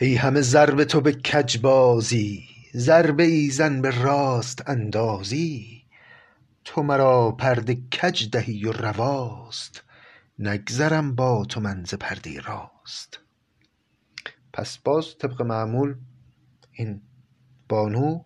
[0.00, 5.84] ای همه ضرب تو به کج بازی ضربه ای زن به راست اندازی
[6.64, 9.84] تو مرا پرده کج دهی و رواست
[10.38, 13.20] نگذرم با تو من پرده راست.
[14.52, 15.96] پس باز طبق معمول
[16.72, 17.00] این
[17.68, 18.24] بانو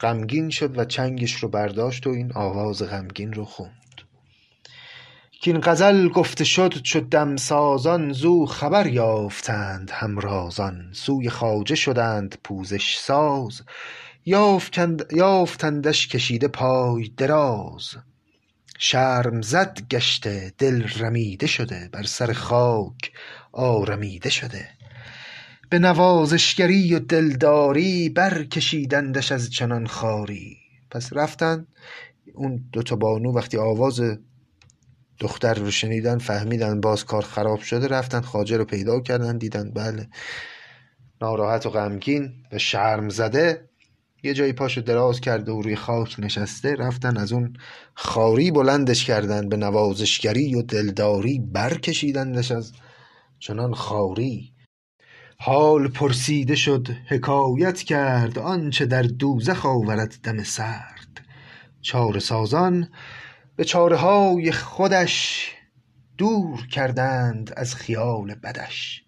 [0.00, 3.79] غمگین شد و چنگش رو برداشت و این آواز غمگین رو خوند
[5.44, 10.90] کاین غزل گفته شد چو دمسازان زو خبر یافتند همرازان.
[10.92, 13.62] سوی خواجه شدند پوزش ساز.
[15.12, 17.94] یافتندش کشیده پای دراز.
[18.78, 23.12] شرم زد گشته دل رمیده شده بر سر خاک
[23.52, 24.68] آرمیده شده.
[25.70, 30.56] به نوازشگری و دلداری برکشیدندش از چنان خواری
[30.90, 31.66] پس رفتن
[32.34, 34.00] اون دوتا بانو وقتی آواز
[35.20, 40.08] دختر رو شنیدن فهمیدن باز کار خراب شده رفتن خاجه رو پیدا کردن دیدن بله
[41.22, 43.70] ناراحت و غمگین و شرم زده.
[44.22, 47.56] یه جایی پاشو دراز کرده و روی خاک نشسته رفتن از اون
[47.94, 52.72] خاری بلندش کردن به نوازشگری و دلداری برکشیدندش از
[53.38, 54.52] چنان خاری.
[55.38, 61.20] حال پرسیده شد حکایت کرد آنچه در دوزخ آورد دم سرد.
[61.80, 62.88] چاره سازان
[63.60, 65.50] به چاره های خودش
[66.18, 69.04] دور کردند از خیال بدش.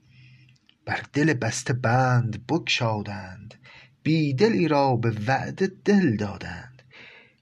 [0.87, 3.55] بر دل بسته بند بگشادند
[4.03, 6.83] بی دلی را به وعده دل دادند.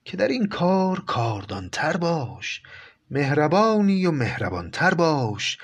[0.04, 2.62] که در این کار کاردان تر باش
[3.10, 5.58] مهربانی و مهربان تر باش.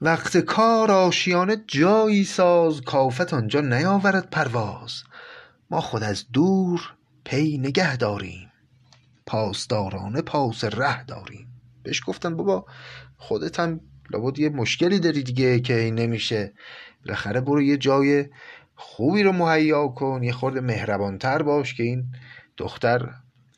[0.00, 5.02] وقت کار آشیانه جایی ساز کافت آنجا نیاورد پرواز.
[5.70, 8.51] ما خود از دور پی نگه داریم.
[9.26, 11.48] پاسدارانه پاس ره داریم.
[11.82, 12.66] بهش گفتن بابا
[13.16, 13.80] خودت هم
[14.10, 16.52] لابد یه مشکلی داری دیگه که این نمیشه.
[17.04, 18.26] بالاخره برو یه جای
[18.74, 22.04] خوبی رو مهیا کن یه خورده مهربانتر باش که این
[22.56, 23.10] دختر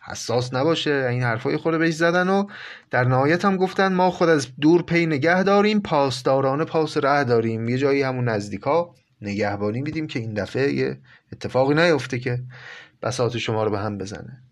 [0.06, 1.06] حساس نباشه.
[1.10, 2.46] این حرفای خود بهش زدن و
[2.90, 7.68] در نهایت هم گفتن ما خود از دور پی نگه داریم پاسدارانه پاس ره داریم.
[7.68, 11.00] یه جایی همون نزدیکا نگهبانی میدیم که این دفعه یه
[11.32, 12.38] اتفاقی نیفته که
[13.02, 14.43] بساط شما رو به هم بزنه.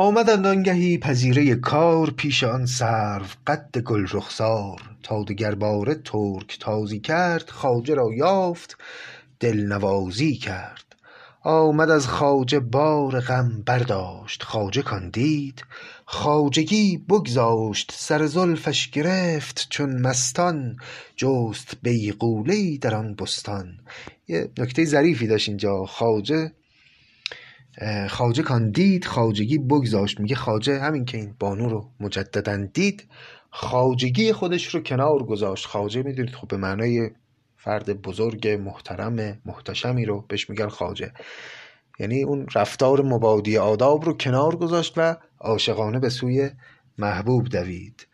[0.00, 7.50] آمدند آنگهی پذیره کار پیش آن سرو قد گل رخسار تا دگرباره ترک تازی کرد
[7.50, 8.76] خواجه را یافت
[9.40, 10.84] دلنوازی کرد.
[11.42, 15.64] آمد از خواجه بار غم برداشت خواجه کان دید
[16.04, 20.76] خواجگی بگذاشت سر زلفش گرفت چون مستان
[21.16, 23.78] جست بیغوله ای در آن بستان.
[24.28, 26.52] یه نکته ظریفی داشت اینجا خواجه
[28.08, 30.20] خواجه کان دید خواجگی بگذاشت.
[30.20, 33.06] میگه خواجه همین که این بانو رو مجددا دید
[33.50, 35.66] خواجگی خودش رو کنار گذاشت.
[35.66, 37.10] خواجه می‌دونید خب به معنای
[37.56, 41.12] فرد بزرگ محترم محتشمی رو بهش میگن خواجه.
[41.98, 46.50] یعنی اون رفتار مبادی آداب رو کنار گذاشت و عاشقانه به سوی
[46.98, 48.06] محبوب دوید.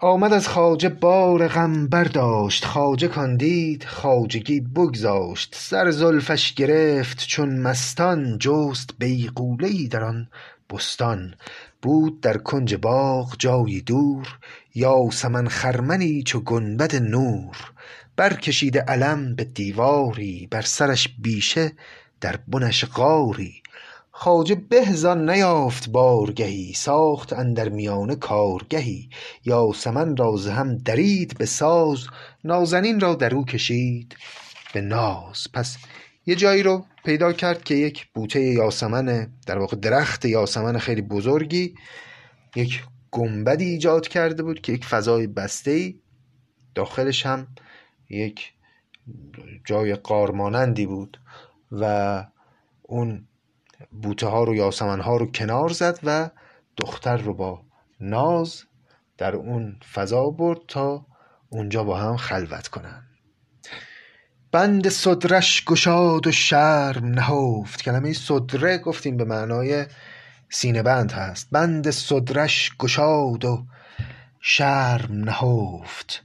[0.00, 5.54] آمد از خواجه بار غم برداشت خواجه کاندید خواجگی بگذاشت.
[5.58, 10.28] سر زلفش گرفت چون مستان جست بیغوله ای در آن
[10.70, 11.34] بستان.
[11.82, 14.38] بود در کنج باغ جایی دور
[14.74, 17.56] یاسمن خرمنی چو گنبد نور.
[18.16, 21.72] برکشیده علم به دیواری بر سرش بیشه
[22.20, 23.62] در بنش غاری.
[24.20, 29.10] خواجه به زان نیافت بارگهی ساخت اندر میانه کارگهی.
[29.44, 32.06] یاسمن را ز هم درید به ساز
[32.44, 34.16] نازنین را در او کشید
[34.74, 35.46] به ناز.
[35.54, 35.76] پس
[36.26, 41.74] یه جایی رو پیدا کرد که یک بوته یاسمن در واقع درخت یاسمن خیلی بزرگی
[42.56, 45.94] یک گنبدی ایجاد کرده بود که یک فضای بسته
[46.74, 47.46] داخلش هم
[48.10, 48.52] یک
[49.64, 51.20] جای قارمانندی بود
[51.72, 52.24] و
[52.82, 53.27] اون
[53.90, 56.30] بوته ها رو یاسمن ها رو کنار زد و
[56.76, 57.62] دختر رو با
[58.00, 58.64] ناز
[59.18, 61.06] در اون فضا برد تا
[61.48, 63.08] اونجا با هم خلوت کنن.
[64.52, 67.82] بند صدرش گشاد و شرم نهفت.
[67.82, 69.86] کلمه صدره گفتیم به معنای
[70.50, 71.48] سینه بند هست.
[71.52, 73.66] بند صدرش گشاد و
[74.40, 76.24] شرم نهفت.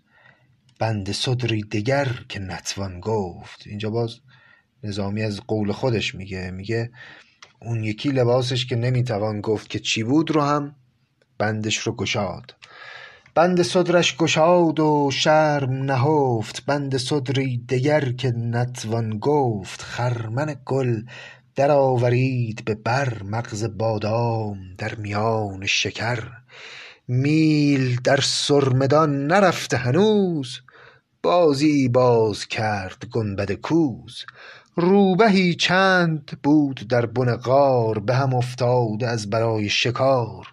[0.80, 3.68] بند صدری دگر که نتوان گفت.
[3.68, 4.20] اینجا باز
[4.84, 6.52] نظامی از قول خودش میگه.
[6.52, 6.92] میگه
[7.64, 10.76] اون یکی لباسش که نمی‌توان گفت که چی بود رو هم
[11.38, 12.56] بندش رو گشاد.
[13.36, 16.66] بند صدرش گشاد و شرم نهفت.
[16.66, 19.82] بند صدری دگر که نتوان گفت.
[19.82, 21.02] خرمن گل
[21.56, 23.24] درآورید به بر.
[23.24, 26.24] مغز بادام در میان شکر.
[27.08, 30.60] میل در سرمدان نرفته هنوز.
[31.24, 34.26] بازی باز کرد گنبد کوز.
[34.76, 40.48] روبهی چند بود در بن غار به هم افتاده از برای شکار.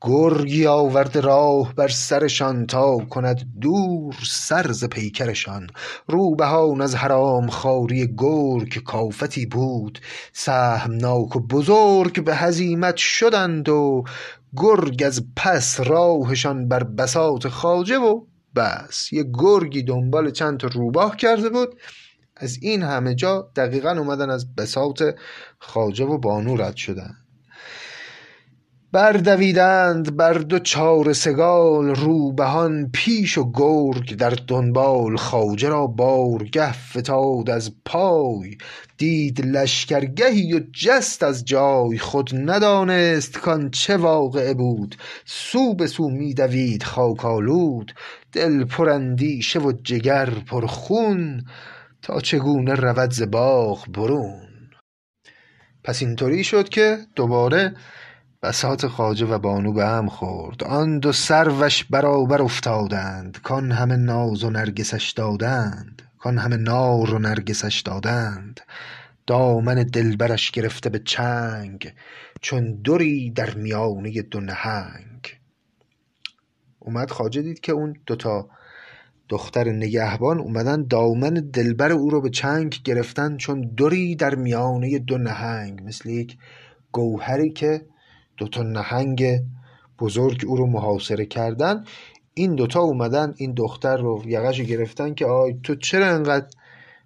[0.00, 5.66] گرگی آورده راه بر سرشان تا کند دور سر ز پیکرشان.
[6.08, 9.98] روبهان از حرام خواری گرگ کافتی بود.
[10.32, 14.04] سهمناک و بزرگ به هزیمت شدند و
[14.56, 18.20] گرگ از پس راهشان بر بساط خواجه و
[18.56, 19.12] بس.
[19.12, 21.76] یه گرگی دنبال چند تا روباه کرده بود.
[22.36, 25.02] از این همه جا دقیقا اومدن از بساط
[25.58, 27.14] خواجه و بانو رد شدن.
[28.94, 37.50] بردویدند بر دو چار سگال روبهان پیش و گرگ در دنبال خواجه را بارگه فتاد
[37.50, 38.56] از پای.
[38.98, 41.98] دید لشکرگهی و جست از جای.
[41.98, 44.96] خود ندانست کان چه واقعه بود.
[45.24, 47.94] سو به سو می دوید خاک آلود
[48.32, 51.44] دل پر اندیشه و جگر پر خون.
[52.04, 54.70] تا چگونه رود ز باغ برون.
[55.84, 57.74] پس اینطوری شد که دوباره
[58.42, 60.64] بساط خواجه و بانو به هم خورد.
[60.64, 63.38] آن دو سروش برابر افتادند.
[63.42, 66.02] کان همه ناز و نرگسش دادند.
[66.18, 68.60] کان همه نار و نرگسش دادند.
[69.26, 71.92] دامن دلبرش گرفته به چنگ.
[72.40, 75.38] چون دری در میانه دو نهنگ.
[76.78, 78.48] اومد خواجه دید که اون دوتا
[79.28, 85.18] دختر نگهبان اومدن دامن دلبر او رو به چنگ گرفتن چون دری در میانه دو
[85.18, 86.36] نهنگ مثل یک
[86.92, 87.86] گوهری که
[88.36, 89.40] دوتا نهنگ
[89.98, 91.84] بزرگ او رو محاصره کردن.
[92.34, 96.46] این دوتا اومدن این دختر رو یقش گرفتن که آی تو چرا انقدر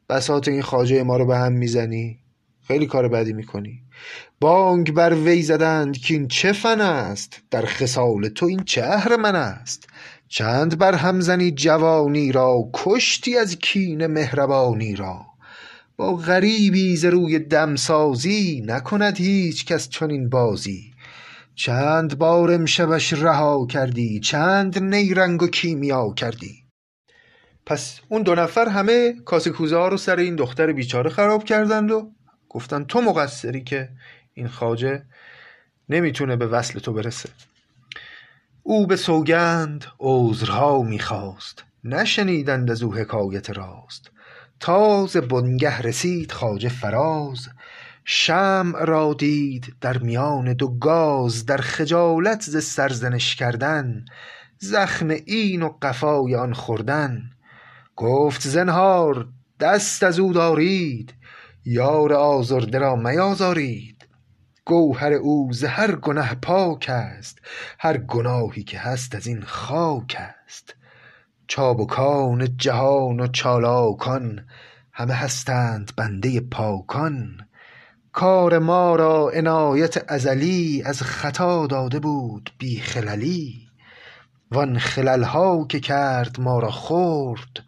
[0.08, 2.18] بساط این خاجه ما رو به هم می‌زنی؟
[2.62, 3.82] خیلی کار بدی می‌کنی.
[4.40, 9.36] بانگ بر وی زدند که این چه فن است؟ در خصال تو این چه من
[9.36, 9.88] است.
[10.28, 15.26] چند بر هم زنی جوانی را کشتی از کین مهربانی را.
[15.96, 20.92] با غریبی ز روی دمسازی نکند هیچ کس چنین بازی.
[21.54, 26.64] چند بار امشبش رها کردی چند نیرنگ و کیمیا کردی.
[27.66, 32.10] پس اون دو نفر همه کاسه کوزه رو سر این دختر بیچاره خراب کردند و
[32.48, 33.88] گفتن تو مقصری که
[34.34, 35.02] این خاجه
[35.88, 37.28] نمی‌تونه به وصل تو برسه.
[38.70, 44.10] او به سوگند عذرها می‌خواست نشنیدند از او حکایت راست.
[44.60, 47.48] تاز بنگه رسید خواجه فراز
[48.04, 54.04] شمع را دید در میان دو گاز در خجالت ز سرزنش کردن
[54.58, 57.30] زخم این و قفای آن خوردن.
[57.96, 59.28] گفت زنهار
[59.60, 61.14] دست از او دارید
[61.64, 63.97] یار آزرده را میازارید.
[64.68, 67.38] گوهر او ز هر گنه پاک است
[67.78, 70.74] هر گناهی که هست از این خاک است.
[71.46, 74.46] چابکان جهان و چالاکان
[74.92, 77.48] همه هستند بنده پاکان.
[78.12, 83.68] کار ما را عنایت ازلی از خطا داده بود بی خللی.
[84.50, 87.64] وان خلل ها که کرد ما را خورد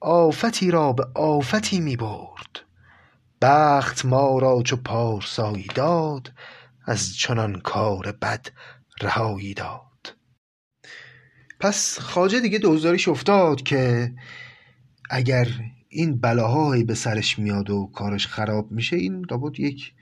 [0.00, 2.65] آفتی را به آفتی می برد.
[3.40, 6.32] بخت ما را چو پارسایی داد
[6.86, 8.46] از چنان کار بد
[9.02, 10.14] رهایی داد.
[11.60, 14.12] پس خواجه دیگه دوزاریش افتاد که
[15.10, 15.48] اگر
[15.88, 19.92] این بلاهایی به سرش میاد و کارش خراب میشه این لابد یک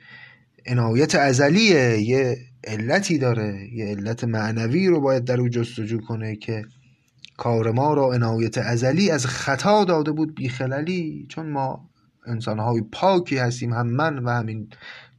[0.67, 6.65] عنایت ازلیه یه علتی داره یه علت معنوی رو باید در او جستجو کنه که
[7.37, 11.91] کار ما را عنایت ازلی از خطا داده بود بیخللی چون ما
[12.27, 14.69] انسانهای پاکی هستیم هم من و همین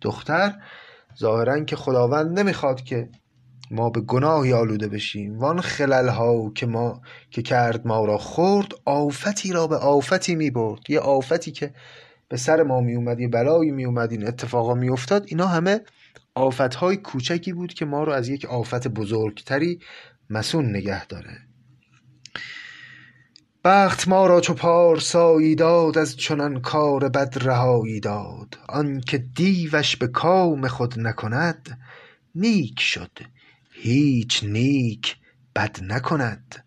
[0.02, 0.54] دختر.
[1.20, 3.10] ظاهرا که خداوند نمی‌خواد که
[3.72, 5.40] ما به گناهی آلوده بشیم.
[5.40, 7.02] وان خلل ها که ما
[7.32, 11.74] که کرد ما را خورد آفتی را به آفتی می برد یه آفتی که
[12.30, 15.82] به سر ما می اومد یه بلایی می اومد این اتفاقا می افتاد اینا همه
[16.36, 19.80] آفت کوچکی بود که ما رو از یک آفت بزرگتری
[20.30, 21.38] مسون نگه داره.
[23.66, 28.58] بخت ما را چو پارسایی داد از چنان کار بد رهایی داد.
[28.70, 31.80] آنکه دیوش به کام خود نکند
[32.36, 33.12] نیک شد.
[33.72, 35.18] هیچ نیک
[35.56, 36.66] بد نکند.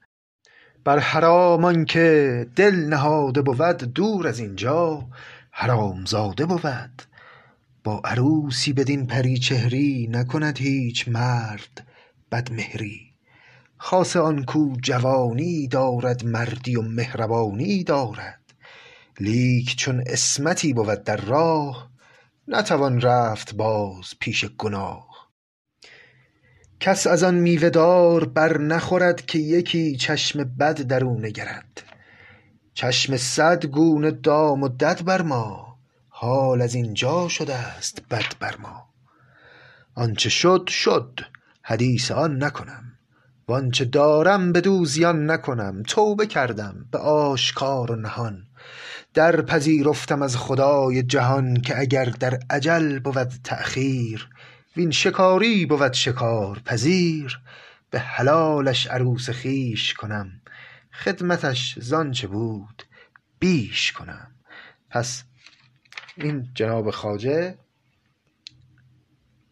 [0.84, 5.06] بر حرام آنکه دل نهاده بود دور از اینجا
[5.50, 7.02] حرامزاده بود.
[7.84, 11.86] با عروسی بدین پری چهری نکند هیچ مرد
[12.32, 13.07] بدمهری
[13.78, 18.40] خاصه آن کو جوانی دارد مردی و مهربانی دارد.
[19.20, 21.90] لیک چون عصمتی بود در راه
[22.48, 25.08] نتوان رفت باز پیش گناه.
[26.80, 31.82] کس از آن میوه دار بر نخورد که یکی چشم بد در او نگرد.
[32.74, 38.56] چشم صد گونه دام و دد بر ما حال از اینجا شده است بد بر
[38.56, 38.88] ما.
[39.94, 41.20] آنچه شد شد
[41.62, 42.97] حدیث آن نکنم.
[43.48, 45.82] وآنچه دارم بدو زیان نکنم.
[45.82, 48.46] توبه کردم به آشکار و نهان.
[49.14, 54.28] درپذیرفتم از خدای جهان که اگر در اجل بود تأخیر
[54.76, 57.40] وین شکاری بود شکارپذیر
[57.90, 60.30] به حلالش عروس خویش کنم.
[60.92, 62.82] خدمتش زآنچه بود
[63.38, 64.30] بیش کنم.
[64.90, 65.24] پس
[66.16, 67.58] این جناب خواجه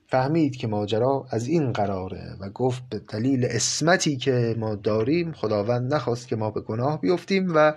[0.09, 5.95] فهمید که ماجرا از این قراره و گفت به دلیل عصمتی که ما داریم خداوند
[5.95, 7.73] نخواست که ما به گناه بیفتیم و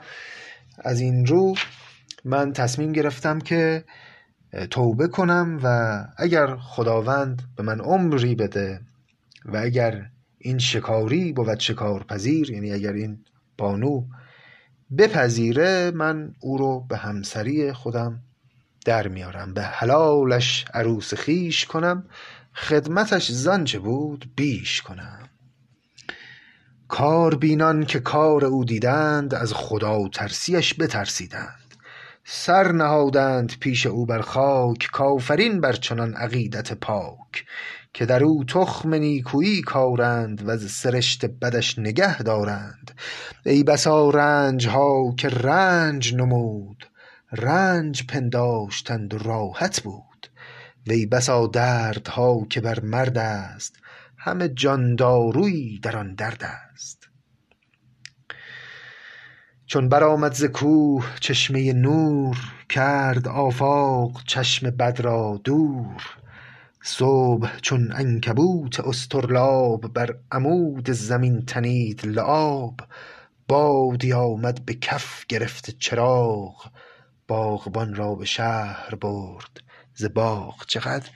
[0.78, 1.56] از این رو
[2.26, 3.84] من تصمیم گرفتم که
[4.70, 8.82] توبه کنم و اگر خداوند به من عمری بده
[9.46, 13.20] و اگر این شکاری بود شکارپذیر یعنی اگر این
[13.58, 14.04] بانو
[14.98, 18.24] بپذیره من او رو به همسری خودم
[18.90, 19.54] در میارم.
[19.54, 22.04] به حلالش عروس خویش کنم.
[22.54, 25.30] خدمتش زآنچه بود بیش کنم.
[26.88, 31.76] کاربینان که کار او دیدند از خداترسیش بترسیدند.
[32.24, 37.46] سر نهادند پیش او بر خاک کآفرین بر چنان عقیدت پاک.
[37.94, 42.92] که در او تخم نیکویی کارند وز سرشت بدش نگه دارند.
[43.46, 46.86] ای بسا رنج ها که رنج نمود.
[47.32, 50.28] رنج پنداشتند و راحت بود.
[50.88, 53.76] وی بسا دردها که بر مرد است
[54.18, 57.10] همه جان دارویی در آن درد است.
[59.66, 62.38] چون برآمد ز کوه چشمه نور
[62.70, 66.04] کرد آفاق چشم بد را دور.
[66.84, 72.82] صبح چون عنکبوت اصطرلاب بر عمود زمین تنید لعاب
[73.48, 76.70] بادی آمد به کف گرفته چراغ.
[77.30, 79.62] باغبان را به شهر برد.
[79.96, 81.10] ز باغ چقدر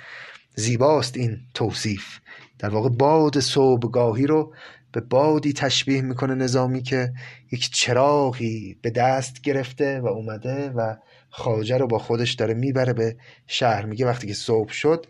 [0.55, 2.19] زیباست این توصیف.
[2.59, 4.53] در واقع باد صبحگاهی رو
[4.91, 7.13] به بادی تشبیه می‌کنه نظامی که
[7.51, 10.95] یک چراغی به دست گرفته و اومده و
[11.29, 13.85] خواجه رو با خودش داره می‌بره به شهر.
[13.85, 15.05] میگه وقتی که صبح شد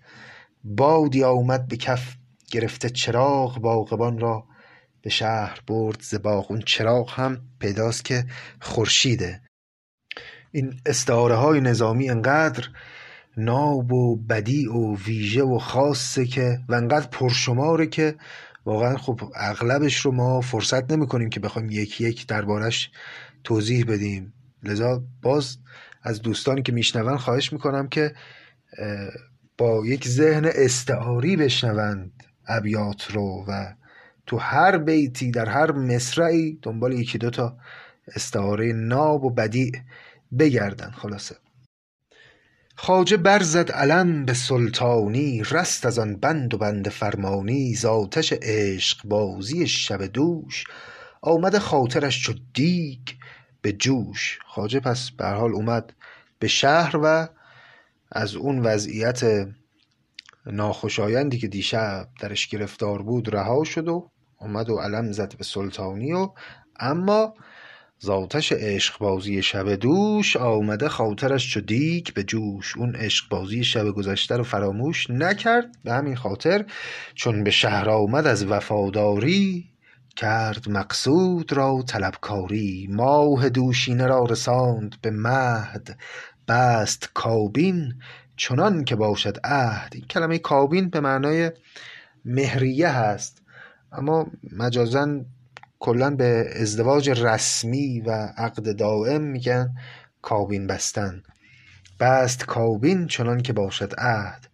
[0.64, 2.16] بادی آمد به کف
[2.52, 4.44] گرفته چراغ باغبان را
[5.02, 6.02] به شهر برد.
[6.02, 6.52] ز باغ.
[6.52, 8.26] اون چراغ هم پیداست که
[8.62, 9.42] خورشیده.
[10.56, 12.68] این استعاره های نظامی انقدر
[13.38, 18.16] ناب و بدیع و ویژه و خاصه که و انقدر پرشماره که
[18.66, 22.92] واقعا خب اغلبش رو ما فرصت نمی کنیم که بخوایم یکی یک دربارش
[23.44, 24.34] توضیح بدیم.
[24.64, 25.58] لذا باز
[26.04, 28.14] از دوستانی که میشنون خواهش می‌کنم که
[29.58, 32.12] با یک ذهن استعاری بشنوند
[32.48, 33.74] ابیات رو و
[34.26, 37.58] تو هر بیتی در هر مصرعی دنبال یکی دوتا
[38.16, 39.72] استعاره ناب و بدیع
[40.40, 41.36] بگردن خلاصه.
[42.76, 47.86] خواجه برزد علم به سلطانی رست از آن بند و بند فرمانی ز
[48.32, 50.64] عشق بازی شب دوش.
[51.22, 53.10] آمده خاطرش چو دیگ
[53.62, 54.40] به جوش.
[54.46, 55.94] خواجه پس به حال اومد
[56.40, 57.28] به شهر و
[58.12, 59.48] از اون وضعیت
[60.46, 66.14] ناخوشایندی که دیشب درش گرفتار بود رها شد و اومد و علم زد به سلطانی
[66.14, 66.30] و
[66.80, 67.34] اما
[68.04, 72.78] ز آتش عشقبازی شب دوش آمده خاطرش چو دیگ به جوش.
[72.78, 75.66] اون عشقبازی شب گذشته رو فراموش نکرد.
[75.84, 76.66] به همین خاطر
[77.16, 79.66] چون به شهر آمد از وفاداری
[80.16, 82.88] کرد مقصود را طلبکاری.
[82.92, 85.98] ماه دوشینه را رساند به مهد.
[86.48, 87.94] بست کابین
[88.38, 89.92] چنان که باشد عهد.
[89.96, 91.52] این کلمه کابین به معنای
[92.26, 93.42] مهریه هست.
[93.92, 94.28] اما
[94.58, 95.24] مجازا
[95.84, 99.76] کلا به ازدواج رسمی و عقد دائم میگن
[100.22, 101.24] کابین بستن.
[102.00, 104.48] بست کابین چنان که باشد عهد.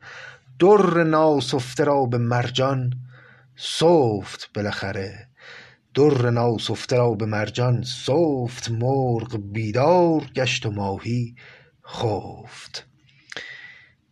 [0.59, 2.93] در ناسفته را به مرجان
[3.55, 5.27] سفت بالاخره.
[5.93, 11.35] در ناسفته را به مرجان سفت مرغ بیدار گشت و ماهی
[11.87, 12.87] خفت.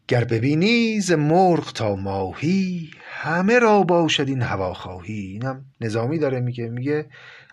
[0.07, 6.70] گر ببینی ز مرغ تا ماهی همه را باشد این هواخواهی اینم نظامی داره میگه.
[6.70, 7.05] میگه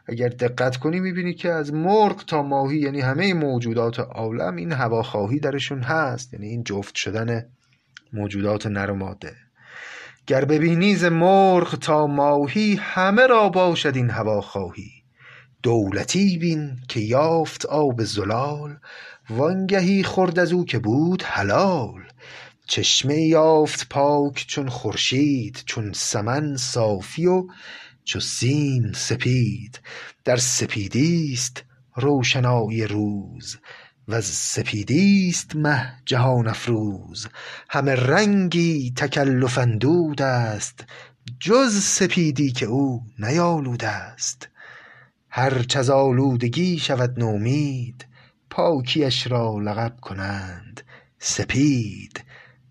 [0.07, 5.41] اگر دقت کنی می‌بینی که از مرغ تا ماهی یعنی همه موجودات عالم این هواخواهی
[5.41, 6.35] درشون هست.
[6.35, 7.47] یعنی این جفت شدن
[8.13, 9.33] موجودات نر و ماده.
[10.27, 14.91] گر ببینی ز مرغ تا ماهی همه را باشد این هواخواهی
[15.63, 18.77] دولتی بین که یافت آب زلال
[19.31, 22.03] وانگهی خورد از او که بود حلال.
[22.67, 27.47] چشمه یافت پاک چون خورشید چون سمن صافی و
[28.05, 29.81] چو سیم سپید.
[30.25, 31.65] در سپیدیست
[31.97, 33.57] روشنایی روز
[34.09, 37.27] وز سپیدیست مه جهان افروز.
[37.71, 40.85] همه رنگی تکلف اندود است
[41.41, 44.49] جز سپیدی که او نیالوده است.
[45.29, 48.07] هرچ از آلودگی شود نومید
[48.51, 50.81] پاکیش را لقب کنند
[51.19, 52.25] سپید.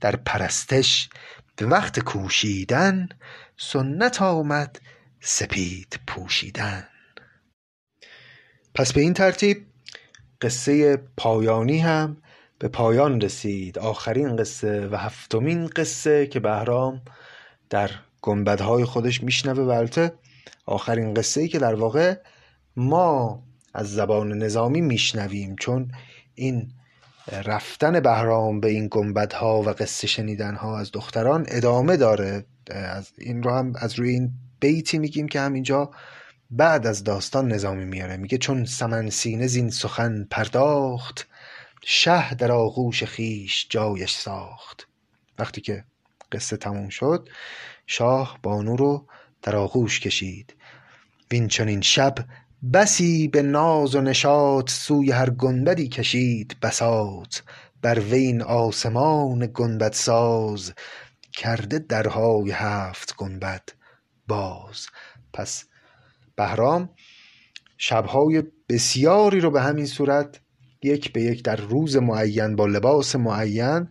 [0.03, 1.09] در پرستش
[1.55, 3.09] به وقت کوشیدن
[3.57, 4.79] سنت آمد
[5.19, 6.87] سپید پوشیدن.
[8.75, 9.65] پس به این ترتیب
[10.41, 12.17] قصه پایانی هم
[12.59, 13.79] به پایان رسید.
[13.79, 17.01] آخرین قصه و هفتمین قصه که بهرام
[17.69, 17.91] در
[18.21, 20.13] گنبدهای خودش میشنوه و البته
[20.65, 22.15] آخرین قصه ای که در واقع
[22.75, 23.43] ما
[23.73, 25.91] از زبان نظامی میشنویم چون
[26.35, 26.71] این
[27.31, 32.45] رفتن بهرام به این گنبدها و قصه شنیدنها از دختران ادامه داره.
[32.67, 35.91] از این رو هم از روی این بیتی میگیم که همینجا
[36.51, 38.17] بعد از داستان نظامی میاره.
[38.17, 41.27] میگه چون سمن سینه زین سخن پرداخت
[41.85, 44.87] شه در آغوش خیش جایش ساخت.
[45.39, 45.83] وقتی که
[46.31, 47.29] قصه تموم شد
[47.87, 49.07] شاه بانو رو
[49.41, 50.55] در آغوش کشید.
[51.31, 52.15] وین چنین شب
[52.71, 57.37] بسی به ناز و نشاط سوی هر گنبدی کشید بساط
[57.81, 60.73] بر وی این آسمان گنبد ساز
[61.33, 63.69] کرده درهای هفت گنبد
[64.27, 64.87] باز.
[65.33, 65.65] پس
[66.35, 66.89] بهرام
[67.77, 70.39] شبهای بسیاری رو به همین صورت
[70.83, 73.87] یک به یک در روز معین با لباس معین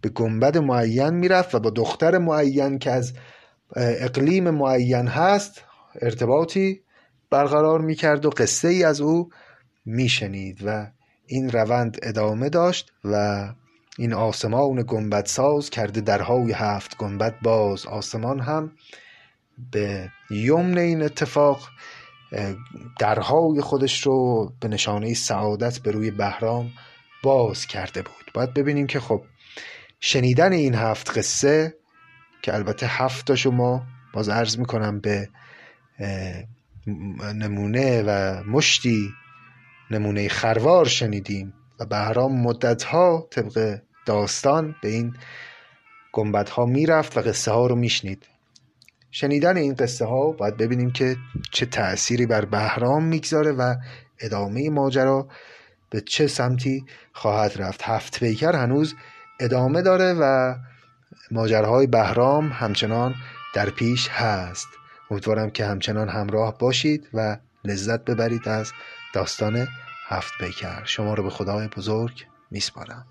[0.00, 3.14] به گنبد معین می‌رفت و با دختر معین که از
[3.76, 5.62] اقلیم معین هست
[6.02, 6.80] ارتباطی
[7.34, 9.30] برقرار می‌کرد و قصه ای از او
[9.84, 10.86] میشنید و
[11.26, 13.44] این روند ادامه داشت و
[13.98, 17.86] این آسمان گنبد ساز کرده درهای هفت گنبد باز.
[17.86, 18.72] آسمان هم
[19.72, 21.68] به یمن این اتفاق
[22.98, 26.70] درهای خودش رو به نشانه سعادت به روی بهرام
[27.22, 28.30] باز کرده بود.
[28.34, 29.22] باید ببینیم که خب
[30.00, 31.74] شنیدن این هفت قصه
[32.42, 33.82] که البته هفت ما
[34.12, 35.28] باز عرض می‌کنم به
[37.34, 39.14] نمونه و مشتی
[39.90, 45.16] نمونه خروار شنیدیم و بهرام مدتها طبق داستان به این
[46.12, 48.26] گنبدها می‌رفت و قصه ها رو میشنید.
[49.10, 51.16] شنیدن این قصه ها باید ببینیم که
[51.50, 53.74] چه تأثیری بر بهرام می‌گذاره و
[54.20, 55.28] ادامه ماجرا
[55.90, 57.82] به چه سمتی خواهد رفت.
[57.82, 58.94] هفت پیکر هنوز
[59.40, 60.54] ادامه داره و
[61.30, 63.14] ماجرهای بهرام همچنان
[63.54, 64.68] در پیش هست.
[65.10, 68.72] امیدوارم که همچنان همراه باشید و لذت ببرید از
[69.14, 69.68] داستان
[70.06, 70.84] هفت پیکر.
[70.84, 73.06] شما رو به خدای بزرگ میسپارم.